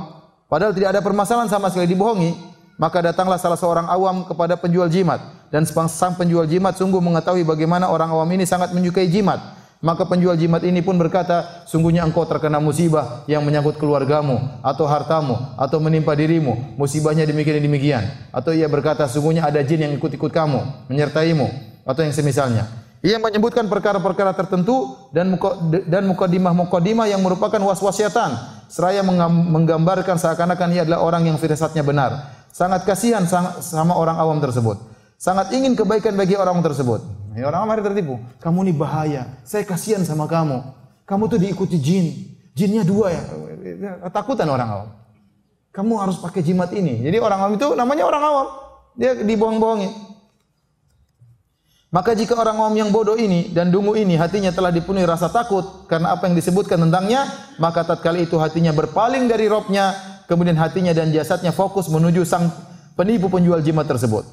[0.52, 2.52] padahal tidak ada permasalahan sama sekali dibohongi.
[2.76, 7.88] Maka datanglah salah seorang awam kepada penjual jimat dan sang penjual jimat sungguh mengetahui bagaimana
[7.88, 9.40] orang awam ini sangat menyukai jimat.
[9.84, 15.36] Maka penjual jimat ini pun berkata, sungguhnya engkau terkena musibah yang menyangkut keluargamu atau hartamu
[15.60, 16.80] atau menimpa dirimu.
[16.80, 18.04] Musibahnya demikian dan demikian.
[18.32, 21.52] Atau ia berkata, sungguhnya ada jin yang ikut-ikut kamu, menyertaimu
[21.84, 22.64] atau yang semisalnya.
[23.04, 25.36] Ia menyebutkan perkara-perkara tertentu dan
[25.92, 28.40] dan mukadimah-mukadimah yang merupakan was-was syaitan
[28.72, 32.32] seraya menggambarkan seakan-akan ia adalah orang yang firasatnya benar.
[32.56, 33.28] Sangat kasihan
[33.60, 34.80] sama orang awam tersebut.
[35.20, 37.04] Sangat ingin kebaikan bagi orang tersebut.
[37.34, 38.16] Ya, orang awam hari tertipu.
[38.38, 39.26] Kamu ini bahaya.
[39.42, 40.62] Saya kasihan sama kamu.
[41.10, 42.06] Kamu tuh diikuti jin.
[42.54, 43.24] Jinnya dua ya.
[44.14, 44.90] Takutan orang awam.
[45.74, 47.02] Kamu harus pakai jimat ini.
[47.02, 48.48] Jadi orang awam itu namanya orang awam.
[48.94, 50.14] Dia dibohong-bohongin.
[51.94, 55.86] Maka jika orang awam yang bodoh ini dan dungu ini hatinya telah dipenuhi rasa takut
[55.86, 57.30] karena apa yang disebutkan tentangnya,
[57.62, 59.94] maka tatkala itu hatinya berpaling dari Robnya,
[60.26, 62.50] kemudian hatinya dan jasadnya fokus menuju sang
[62.98, 64.26] penipu penjual jimat tersebut.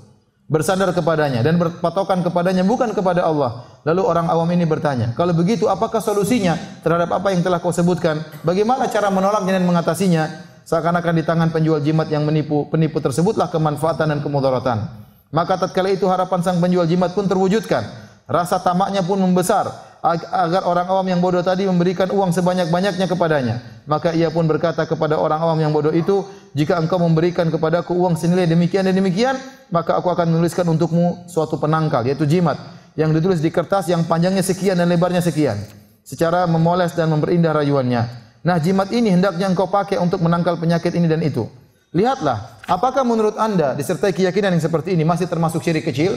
[0.51, 3.71] Bersandar kepadanya dan berpatokan kepadanya bukan kepada Allah.
[3.87, 8.19] Lalu orang awam ini bertanya, kalau begitu apakah solusinya terhadap apa yang telah kau sebutkan?
[8.43, 10.51] Bagaimana cara menolaknya dan mengatasinya?
[10.67, 14.91] Seakan-akan di tangan penjual jimat yang menipu penipu tersebutlah kemanfaatan dan kemudaratan.
[15.31, 17.87] Maka tatkala itu harapan sang penjual jimat pun terwujudkan.
[18.27, 19.71] Rasa tamaknya pun membesar
[20.03, 23.63] agar orang awam yang bodoh tadi memberikan uang sebanyak-banyaknya kepadanya.
[23.87, 28.19] Maka ia pun berkata kepada orang awam yang bodoh itu, "Jika engkau memberikan kepadaku uang
[28.19, 29.39] senilai demikian dan demikian,
[29.71, 32.59] maka aku akan menuliskan untukmu suatu penangkal yaitu jimat
[32.99, 35.57] yang ditulis di kertas yang panjangnya sekian dan lebarnya sekian,
[36.03, 38.03] secara memoles dan memperindah rayuannya.
[38.43, 41.47] Nah, jimat ini hendaknya engkau pakai untuk menangkal penyakit ini dan itu."
[41.91, 46.15] Lihatlah, apakah menurut Anda disertai keyakinan yang seperti ini masih termasuk syirik kecil?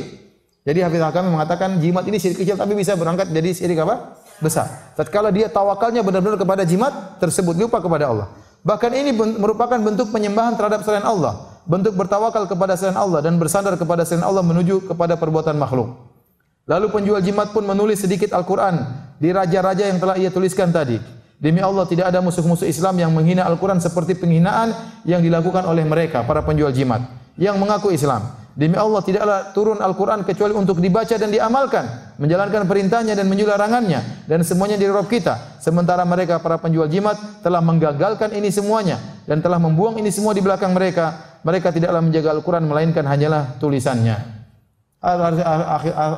[0.64, 4.22] Jadi Hafiz Hakami mengatakan jimat ini syirik kecil tapi bisa berangkat jadi syirik apa?
[4.38, 4.94] Besar.
[4.94, 8.30] Tatkala dia tawakalnya benar-benar kepada jimat tersebut lupa kepada Allah.
[8.64, 13.76] Bahkan ini merupakan bentuk penyembahan terhadap selain Allah, bentuk bertawakal kepada selain Allah dan bersandar
[13.76, 15.92] kepada selain Allah menuju kepada perbuatan makhluk.
[16.64, 18.88] Lalu penjual jimat pun menulis sedikit Al-Qur'an
[19.20, 20.96] di raja-raja yang telah ia tuliskan tadi.
[21.36, 24.72] Demi Allah tidak ada musuh-musuh Islam yang menghina Al-Quran seperti penghinaan
[25.04, 27.04] yang dilakukan oleh mereka, para penjual jimat,
[27.36, 28.43] yang mengaku Islam.
[28.54, 34.30] Demi Allah tidaklah turun Al-Quran kecuali untuk dibaca dan diamalkan, menjalankan perintahnya dan menjauhi larangannya,
[34.30, 35.58] dan semuanya di Rabb kita.
[35.58, 40.46] Sementara mereka para penjual jimat telah menggagalkan ini semuanya dan telah membuang ini semua di
[40.46, 41.34] belakang mereka.
[41.42, 44.22] Mereka tidaklah menjaga Al-Quran melainkan hanyalah tulisannya.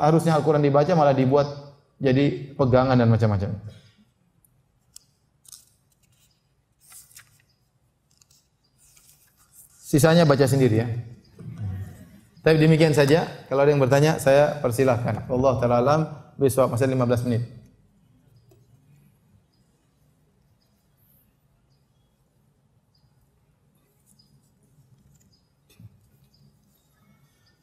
[0.03, 1.48] Harusnya Al-Quran dibaca malah dibuat
[2.03, 3.56] jadi pegangan dan macam-macam.
[9.80, 11.15] Sisanya baca sendiri ya.
[12.46, 13.26] Tapi demikian saja.
[13.50, 15.26] Kalau ada yang bertanya, saya persilahkan.
[15.26, 16.02] Allah taala alam.
[16.38, 17.42] Besok masih 15 menit.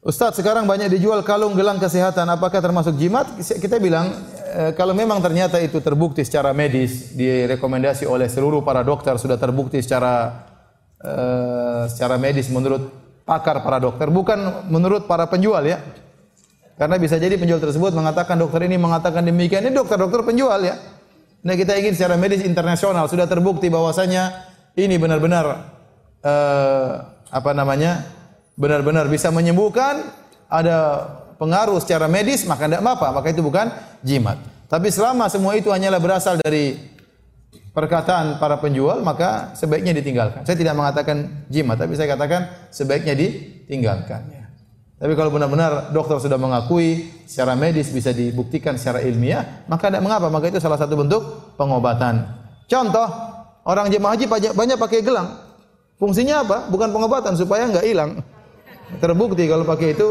[0.03, 3.23] Ustadz sekarang banyak dijual kalung gelang kesehatan apakah termasuk jimat?
[3.39, 4.11] Kita bilang
[4.51, 9.79] e, kalau memang ternyata itu terbukti secara medis direkomendasi oleh seluruh para dokter sudah terbukti
[9.79, 10.43] secara
[10.99, 15.79] uh, secara medis menurut pakar para dokter, bukan menurut para penjual ya.
[16.73, 20.75] Karena bisa jadi penjual tersebut mengatakan dokter ini mengatakan demikian, ini dokter-dokter penjual ya.
[21.43, 24.47] Nah kita ingin secara medis internasional sudah terbukti bahwasanya
[24.79, 25.69] ini benar-benar
[26.23, 26.91] uh,
[27.29, 28.07] apa namanya
[28.55, 30.07] benar-benar bisa menyembuhkan
[30.47, 33.67] ada pengaruh secara medis maka tidak apa maka itu bukan
[34.01, 34.39] jimat.
[34.71, 36.79] Tapi selama semua itu hanyalah berasal dari
[37.73, 40.45] perkataan para penjual maka sebaiknya ditinggalkan.
[40.45, 44.21] Saya tidak mengatakan jimat, tapi saya katakan sebaiknya ditinggalkan.
[44.29, 44.45] Ya.
[45.01, 50.31] Tapi kalau benar-benar dokter sudah mengakui secara medis bisa dibuktikan secara ilmiah, maka tidak mengapa,
[50.31, 51.21] maka itu salah satu bentuk
[51.59, 52.23] pengobatan.
[52.71, 53.33] Contoh,
[53.63, 55.39] Orang jemaah haji banyak, banyak pakai gelang.
[55.95, 56.67] Fungsinya apa?
[56.67, 58.19] Bukan pengobatan supaya nggak hilang.
[58.99, 60.07] Terbukti kalau pakai itu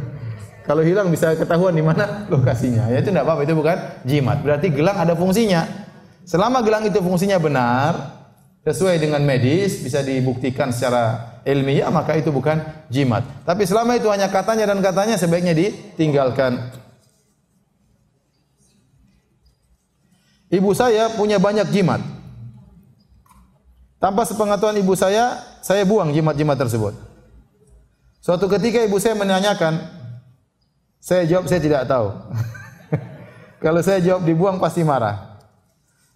[0.68, 2.88] kalau hilang bisa ketahuan di mana lokasinya.
[2.88, 3.76] Ya itu tidak apa-apa, itu bukan
[4.08, 4.40] jimat.
[4.40, 5.87] Berarti gelang ada fungsinya.
[6.28, 8.20] Selama gelang itu fungsinya benar,
[8.60, 12.60] sesuai dengan medis, bisa dibuktikan secara ilmiah, maka itu bukan
[12.92, 13.24] jimat.
[13.48, 16.68] Tapi selama itu hanya katanya dan katanya sebaiknya ditinggalkan.
[20.52, 22.04] Ibu saya punya banyak jimat.
[23.96, 26.92] Tanpa sepengetahuan ibu saya, saya buang jimat-jimat tersebut.
[28.20, 29.80] Suatu ketika ibu saya menanyakan,
[31.00, 32.12] saya jawab saya tidak tahu.
[33.64, 35.27] Kalau saya jawab dibuang pasti marah.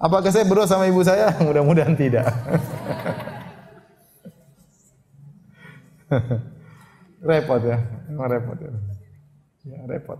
[0.02, 1.30] Apakah saya berdosa sama ibu saya?
[1.46, 2.26] Mudah-mudahan tidak.
[7.22, 7.78] repot ya,
[8.10, 8.74] memang repot ya.
[9.62, 10.18] Ya repot.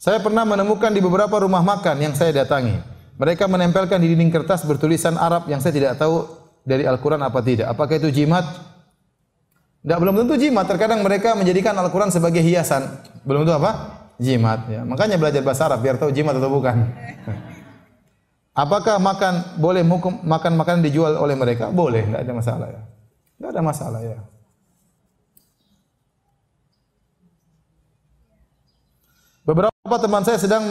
[0.00, 2.95] Saya pernah menemukan di beberapa rumah makan yang saya datangi.
[3.16, 6.28] Mereka menempelkan di dinding kertas bertulisan Arab yang saya tidak tahu
[6.68, 7.72] dari Al-Quran apa tidak.
[7.72, 8.44] Apakah itu jimat?
[9.80, 10.68] Tidak, belum tentu jimat.
[10.68, 12.84] Terkadang mereka menjadikan Al-Quran sebagai hiasan.
[13.24, 13.72] Belum tentu apa?
[14.20, 14.68] Jimat.
[14.68, 14.84] Ya.
[14.84, 16.76] Makanya belajar bahasa Arab biar tahu jimat atau bukan.
[18.56, 19.84] Apakah makan boleh
[20.24, 21.68] makan makanan dijual oleh mereka?
[21.68, 22.82] Boleh, tidak ada masalah ya.
[23.36, 24.18] Tidak ada masalah ya.
[29.44, 30.64] Beberapa teman saya sedang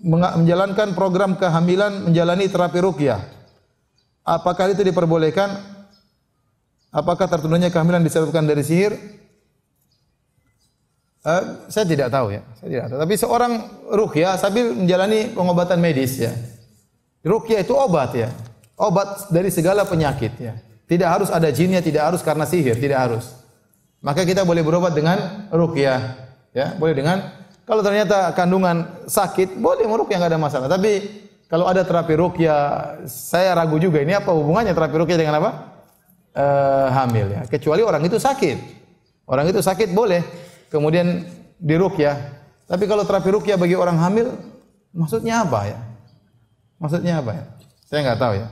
[0.00, 3.20] menjalankan program kehamilan menjalani terapi rukyah.
[4.24, 5.60] Apakah itu diperbolehkan?
[6.90, 8.96] Apakah tertundanya kehamilan disebabkan dari sihir?
[11.20, 12.98] Uh, saya tidak tahu ya, saya tidak tahu.
[13.04, 13.52] Tapi seorang
[13.92, 16.32] rukyah sambil menjalani pengobatan medis ya.
[17.20, 18.32] Rukyah itu obat ya,
[18.80, 20.56] obat dari segala penyakit ya.
[20.88, 23.36] Tidak harus ada jinnya, tidak harus karena sihir, tidak harus.
[24.00, 26.00] Maka kita boleh berobat dengan rukyah,
[26.56, 27.39] ya, boleh dengan
[27.70, 30.66] kalau ternyata kandungan sakit, boleh merukyah nggak ada masalah.
[30.66, 31.06] Tapi
[31.46, 35.50] kalau ada terapi rukyah, saya ragu juga ini apa hubungannya terapi rukyah dengan apa?
[36.34, 36.46] E,
[36.90, 37.46] hamil ya.
[37.46, 38.58] Kecuali orang itu sakit.
[39.22, 40.18] Orang itu sakit boleh
[40.66, 41.22] kemudian
[41.62, 42.18] dirukyah.
[42.66, 44.34] Tapi kalau terapi rukyah bagi orang hamil,
[44.90, 45.78] maksudnya apa ya?
[46.82, 47.44] Maksudnya apa ya?
[47.86, 48.46] Saya nggak tahu ya.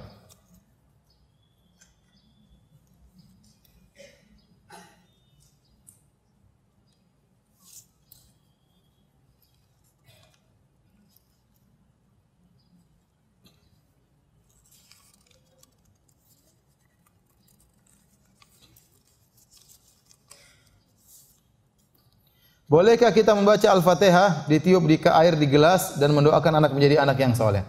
[22.68, 27.16] Bolehkah kita membaca Al-Fatihah ditiup di ke air di gelas dan mendoakan anak menjadi anak
[27.16, 27.64] yang soleh?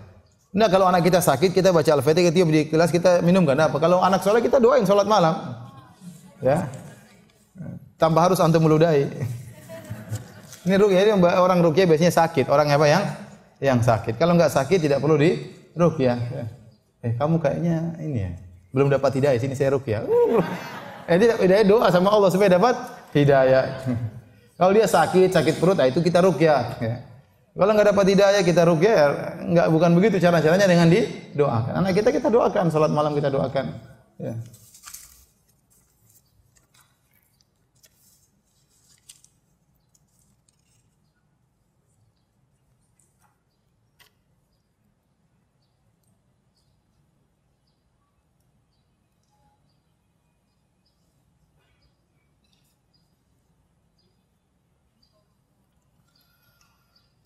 [0.51, 3.79] Nah kalau anak kita sakit kita baca Al-Fatihah tiup di gelas kita minum kan apa?
[3.79, 5.55] Kalau anak soleh kita doain sholat malam.
[6.43, 6.67] Ya.
[7.95, 9.07] Tanpa harus antum meludahi.
[10.67, 12.51] Ini rukyah ini orang rukyah biasanya sakit.
[12.51, 13.03] Orang apa yang
[13.63, 14.19] yang sakit.
[14.19, 15.31] Kalau enggak sakit tidak perlu di
[15.79, 16.19] rukyah.
[16.19, 16.45] Ya.
[17.07, 18.31] Eh kamu kayaknya ini ya.
[18.75, 20.03] Belum dapat hidayah sini saya rukyah.
[20.03, 20.43] Uh.
[21.07, 22.75] Eh dia doa sama Allah supaya dapat
[23.15, 23.79] hidayah.
[24.59, 26.83] Kalau dia sakit, sakit perut, nah itu kita rukyah.
[26.83, 26.95] Ya.
[27.55, 29.07] Kalau nggak dapat hidayah kita rukyah, ya,
[29.39, 31.73] nggak bukan begitu cara caranya dengan didoakan.
[31.79, 33.71] Anak kita kita doakan, salat malam kita doakan.
[34.19, 34.35] Ya.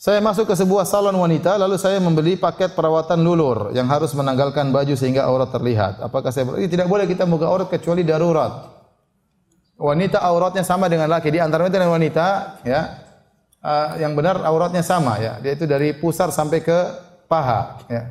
[0.03, 4.67] Saya masuk ke sebuah salon wanita, lalu saya membeli paket perawatan lulur yang harus menanggalkan
[4.75, 6.03] baju sehingga aurat terlihat.
[6.03, 8.67] Apakah saya ini tidak boleh kita buka aurat kecuali darurat.
[9.79, 12.27] Wanita auratnya sama dengan laki di antara wanita dan wanita,
[12.67, 12.81] ya.
[13.63, 15.39] Uh, yang benar auratnya sama ya.
[15.39, 16.79] Dia itu dari pusar sampai ke
[17.31, 18.03] paha, ya.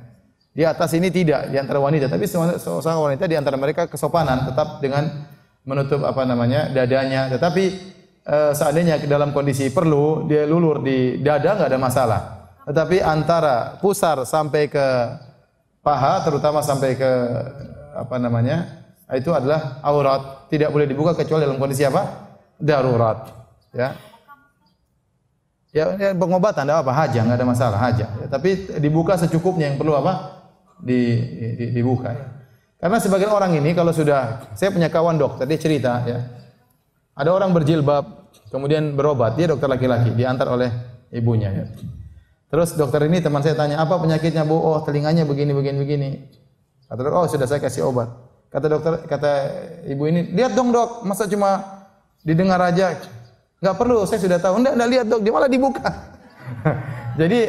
[0.56, 4.80] Di atas ini tidak di antara wanita, tapi seorang wanita di antara mereka kesopanan tetap
[4.80, 5.28] dengan
[5.68, 7.91] menutup apa namanya dadanya, tetapi
[8.22, 12.20] e, seandainya dalam kondisi perlu dia lulur di dada nggak ada masalah.
[12.62, 14.86] Tetapi antara pusar sampai ke
[15.82, 17.10] paha, terutama sampai ke
[17.98, 22.32] apa namanya, itu adalah aurat, tidak boleh dibuka kecuali dalam kondisi apa?
[22.56, 23.28] Darurat.
[23.74, 23.98] Ya.
[25.72, 28.06] Ya, ya pengobatan tidak apa, haja nggak ada masalah, haja.
[28.20, 30.44] Ya, tapi dibuka secukupnya yang perlu apa?
[30.78, 31.00] Di,
[31.56, 32.12] di, dibuka.
[32.12, 32.26] Ya.
[32.78, 36.18] Karena sebagian orang ini kalau sudah, saya punya kawan dokter, dia cerita ya,
[37.12, 40.72] ada orang berjilbab, kemudian berobat, dia dokter laki-laki, diantar oleh
[41.12, 41.52] ibunya.
[41.52, 41.64] Ya.
[42.52, 44.56] Terus dokter ini teman saya tanya, apa penyakitnya bu?
[44.56, 46.10] Oh telinganya begini, begini, begini.
[46.88, 48.12] Kata dokter, oh sudah saya kasih obat.
[48.52, 49.32] Kata dokter, kata
[49.88, 51.80] ibu ini, lihat dong dok, masa cuma
[52.20, 53.00] didengar aja?
[53.64, 54.60] Enggak perlu, saya sudah tahu.
[54.60, 55.88] Enggak, enggak lihat dok, dia malah dibuka.
[57.20, 57.40] Jadi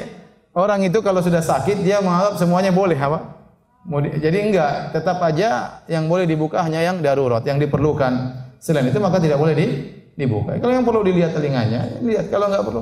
[0.56, 3.44] orang itu kalau sudah sakit dia menganggap semuanya boleh apa?
[4.15, 8.44] Jadi enggak, tetap aja yang boleh dibuka hanya yang darurat, yang diperlukan.
[8.64, 9.68] Selain itu maka tidak boleh di,
[10.15, 10.56] dibuka.
[10.56, 12.31] Kalau yang perlu dilihat telinganya, lihat.
[12.31, 12.81] Kalau enggak perlu.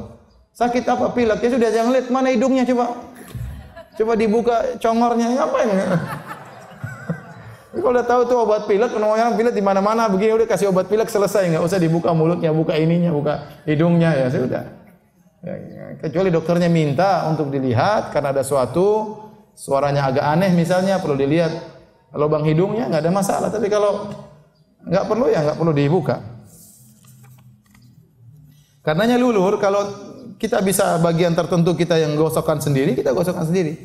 [0.53, 1.41] Sakit apa pilek?
[1.41, 3.01] Ya sudah jangan lihat mana hidungnya coba.
[3.97, 5.69] Coba dibuka congornya, ngapain?
[7.71, 11.07] Kalau udah tahu tuh obat pilek, namanya pilek di mana-mana begini udah kasih obat pilek
[11.07, 14.63] selesai, nggak usah dibuka mulutnya, buka ininya, buka hidungnya ya sudah.
[15.41, 15.83] Ya, ya.
[16.03, 19.17] Kecuali dokternya minta untuk dilihat karena ada suatu
[19.55, 21.49] suaranya agak aneh misalnya perlu dilihat
[22.13, 23.47] lubang hidungnya nggak ada masalah.
[23.49, 24.11] Tapi kalau
[24.85, 26.17] nggak perlu ya nggak perlu dibuka.
[28.81, 29.85] Karenanya lulur kalau
[30.41, 33.77] kita bisa bagian tertentu kita yang gosokkan sendiri, kita gosokkan sendiri.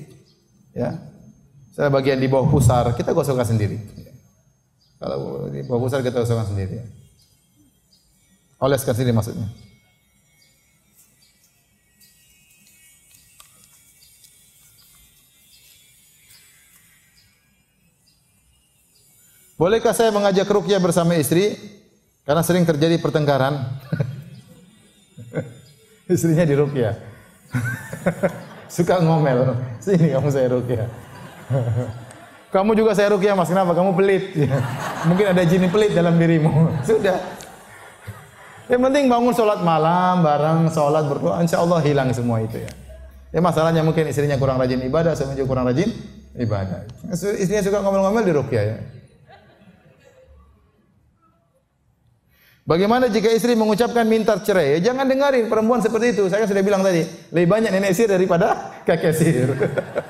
[0.73, 0.97] Ya.
[1.77, 3.77] Saya bagian di bawah pusar, kita gosokkan sendiri.
[4.97, 6.81] Kalau di bawah pusar kita gosokkan sendiri.
[8.57, 9.66] Oleskan sendiri maksudnya.
[19.57, 21.57] Bolehkah saya mengajak rukyah bersama istri?
[22.29, 23.57] Karena sering terjadi pertengkaran.
[26.13, 26.93] Istrinya di rukyah.
[28.77, 29.57] Suka ngomel.
[29.81, 30.85] Sini kamu saya rukyah.
[32.55, 33.73] kamu juga saya rukyah mas, kenapa?
[33.73, 34.37] Kamu pelit.
[35.09, 36.77] Mungkin ada jin pelit dalam dirimu.
[36.85, 37.17] Sudah.
[38.69, 42.71] Yang penting bangun sholat malam, bareng sholat berdoa, insya Allah hilang semua itu ya.
[43.31, 45.89] Ya masalahnya mungkin istrinya kurang rajin ibadah, suaminya juga kurang rajin
[46.37, 46.83] ibadah.
[47.15, 48.79] Istrinya suka ngomel-ngomel di rukyah ya.
[52.67, 54.75] Bagaimana jika istri mengucapkan minta cerai?
[54.83, 56.27] Ya, jangan dengarin perempuan seperti itu.
[56.27, 59.55] Saya sudah bilang tadi, lebih banyak nenek sihir daripada kakek sihir.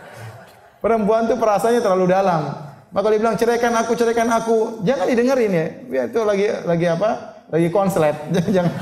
[0.85, 2.57] perempuan itu perasaannya terlalu dalam.
[2.97, 4.81] Maka dia bilang ceraikan aku, ceraikan aku.
[4.89, 5.67] Jangan didengerin ya.
[5.85, 7.11] Ya itu lagi lagi apa?
[7.53, 8.17] Lagi konslet.
[8.57, 8.73] Jangan.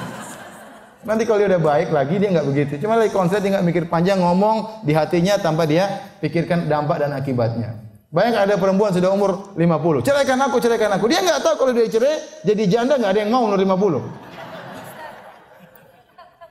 [1.02, 2.72] Nanti kalau dia udah baik lagi dia nggak begitu.
[2.78, 7.10] Cuma lagi konslet dia nggak mikir panjang ngomong di hatinya tanpa dia pikirkan dampak dan
[7.10, 7.83] akibatnya.
[8.14, 10.06] Bayang ada perempuan sudah umur 50.
[10.06, 11.10] Ceraikan aku, ceraikan aku.
[11.10, 13.98] Dia nggak tahu kalau dia cerai jadi janda nggak ada yang mau umur 50.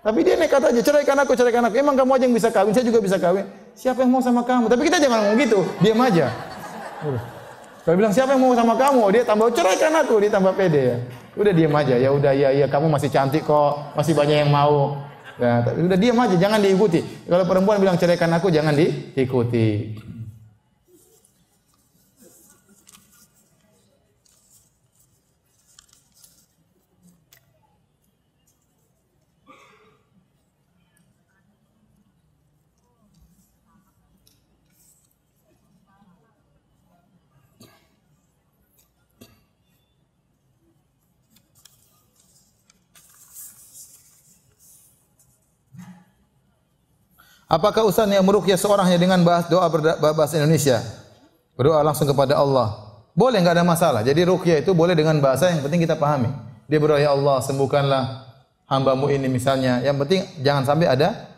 [0.03, 1.79] Tapi dia nekat aja, ceraikan aku, ceraikan aku.
[1.79, 3.47] Emang kamu aja yang bisa kawin, saya juga bisa kawin.
[3.79, 4.67] Siapa yang mau sama kamu?
[4.67, 6.27] Tapi kita jangan ngomong gitu, diam aja.
[7.87, 10.99] Kalau bilang siapa yang mau sama kamu, dia tambah ceraikan aku, dia tambah pede ya.
[11.39, 14.99] Udah diam aja, ya udah ya ya kamu masih cantik kok, masih banyak yang mau.
[15.39, 17.23] Nah, udah diam aja, jangan diikuti.
[17.23, 19.95] Kalau perempuan bilang ceraikan aku, jangan diikuti.
[47.53, 50.81] Apakah Ustaz yang meruqyah seorang yang dengan bahas doa berbahasa Indonesia?
[51.53, 52.97] Berdoa langsung kepada Allah.
[53.13, 54.01] Boleh enggak ada masalah.
[54.01, 56.33] Jadi ruqyah itu boleh dengan bahasa yang penting kita pahami.
[56.65, 58.03] Dia berdoa ya Allah sembuhkanlah
[58.65, 59.85] hambamu ini misalnya.
[59.85, 61.29] Yang penting jangan sampai ada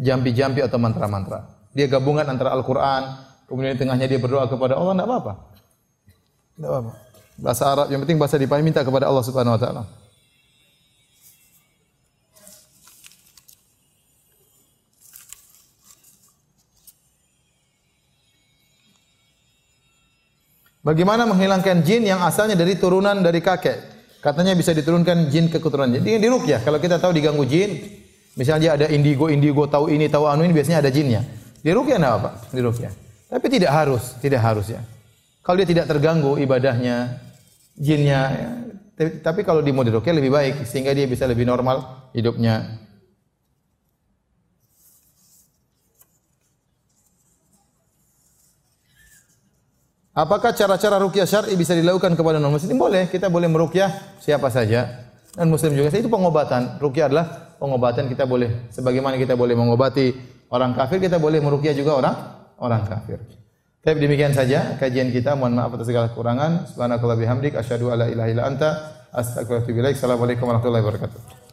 [0.00, 1.44] jampi-jampi atau mantra-mantra.
[1.76, 5.32] Dia gabungan antara Al-Qur'an, kemudian di tengahnya dia berdoa kepada Allah enggak apa-apa.
[6.56, 6.92] Enggak apa-apa.
[7.36, 9.84] Bahasa Arab yang penting bahasa dipahami minta kepada Allah Subhanahu wa taala.
[20.80, 24.00] Bagaimana menghilangkan jin yang asalnya dari turunan dari kakek?
[24.24, 25.92] Katanya bisa diturunkan jin ke keturunan.
[25.92, 26.60] Jadi di ya.
[26.64, 28.00] Kalau kita tahu diganggu jin,
[28.36, 31.20] misalnya ada indigo, indigo tahu ini, tahu anu ini biasanya ada jinnya.
[31.60, 32.30] Di rukyah enggak apa?
[32.48, 32.92] Di rukyah.
[33.28, 34.80] Tapi tidak harus, tidak harus ya.
[35.44, 37.20] Kalau dia tidak terganggu ibadahnya,
[37.76, 38.48] jinnya, ya.
[39.20, 42.79] tapi kalau di mode rukyah lebih baik sehingga dia bisa lebih normal hidupnya.
[50.10, 52.74] Apakah cara-cara rukyah syar'i bisa dilakukan kepada non muslim?
[52.74, 55.06] Boleh, kita boleh merukyah siapa saja.
[55.38, 55.94] Dan muslim juga.
[55.94, 56.82] Itu pengobatan.
[56.82, 60.10] Rukyah adalah pengobatan kita boleh sebagaimana kita boleh mengobati
[60.50, 62.14] orang kafir, kita boleh merukyah juga orang
[62.58, 63.22] orang kafir.
[63.80, 65.38] Tapi demikian saja kajian kita.
[65.38, 66.66] Mohon maaf atas segala kekurangan.
[66.74, 68.70] Subhanakallah bihamdik asyhadu alla ilaha illa anta
[69.14, 69.94] astaghfiruka wa atubu ilaik.
[69.94, 71.49] Assalamualaikum warahmatullahi wabarakatuh.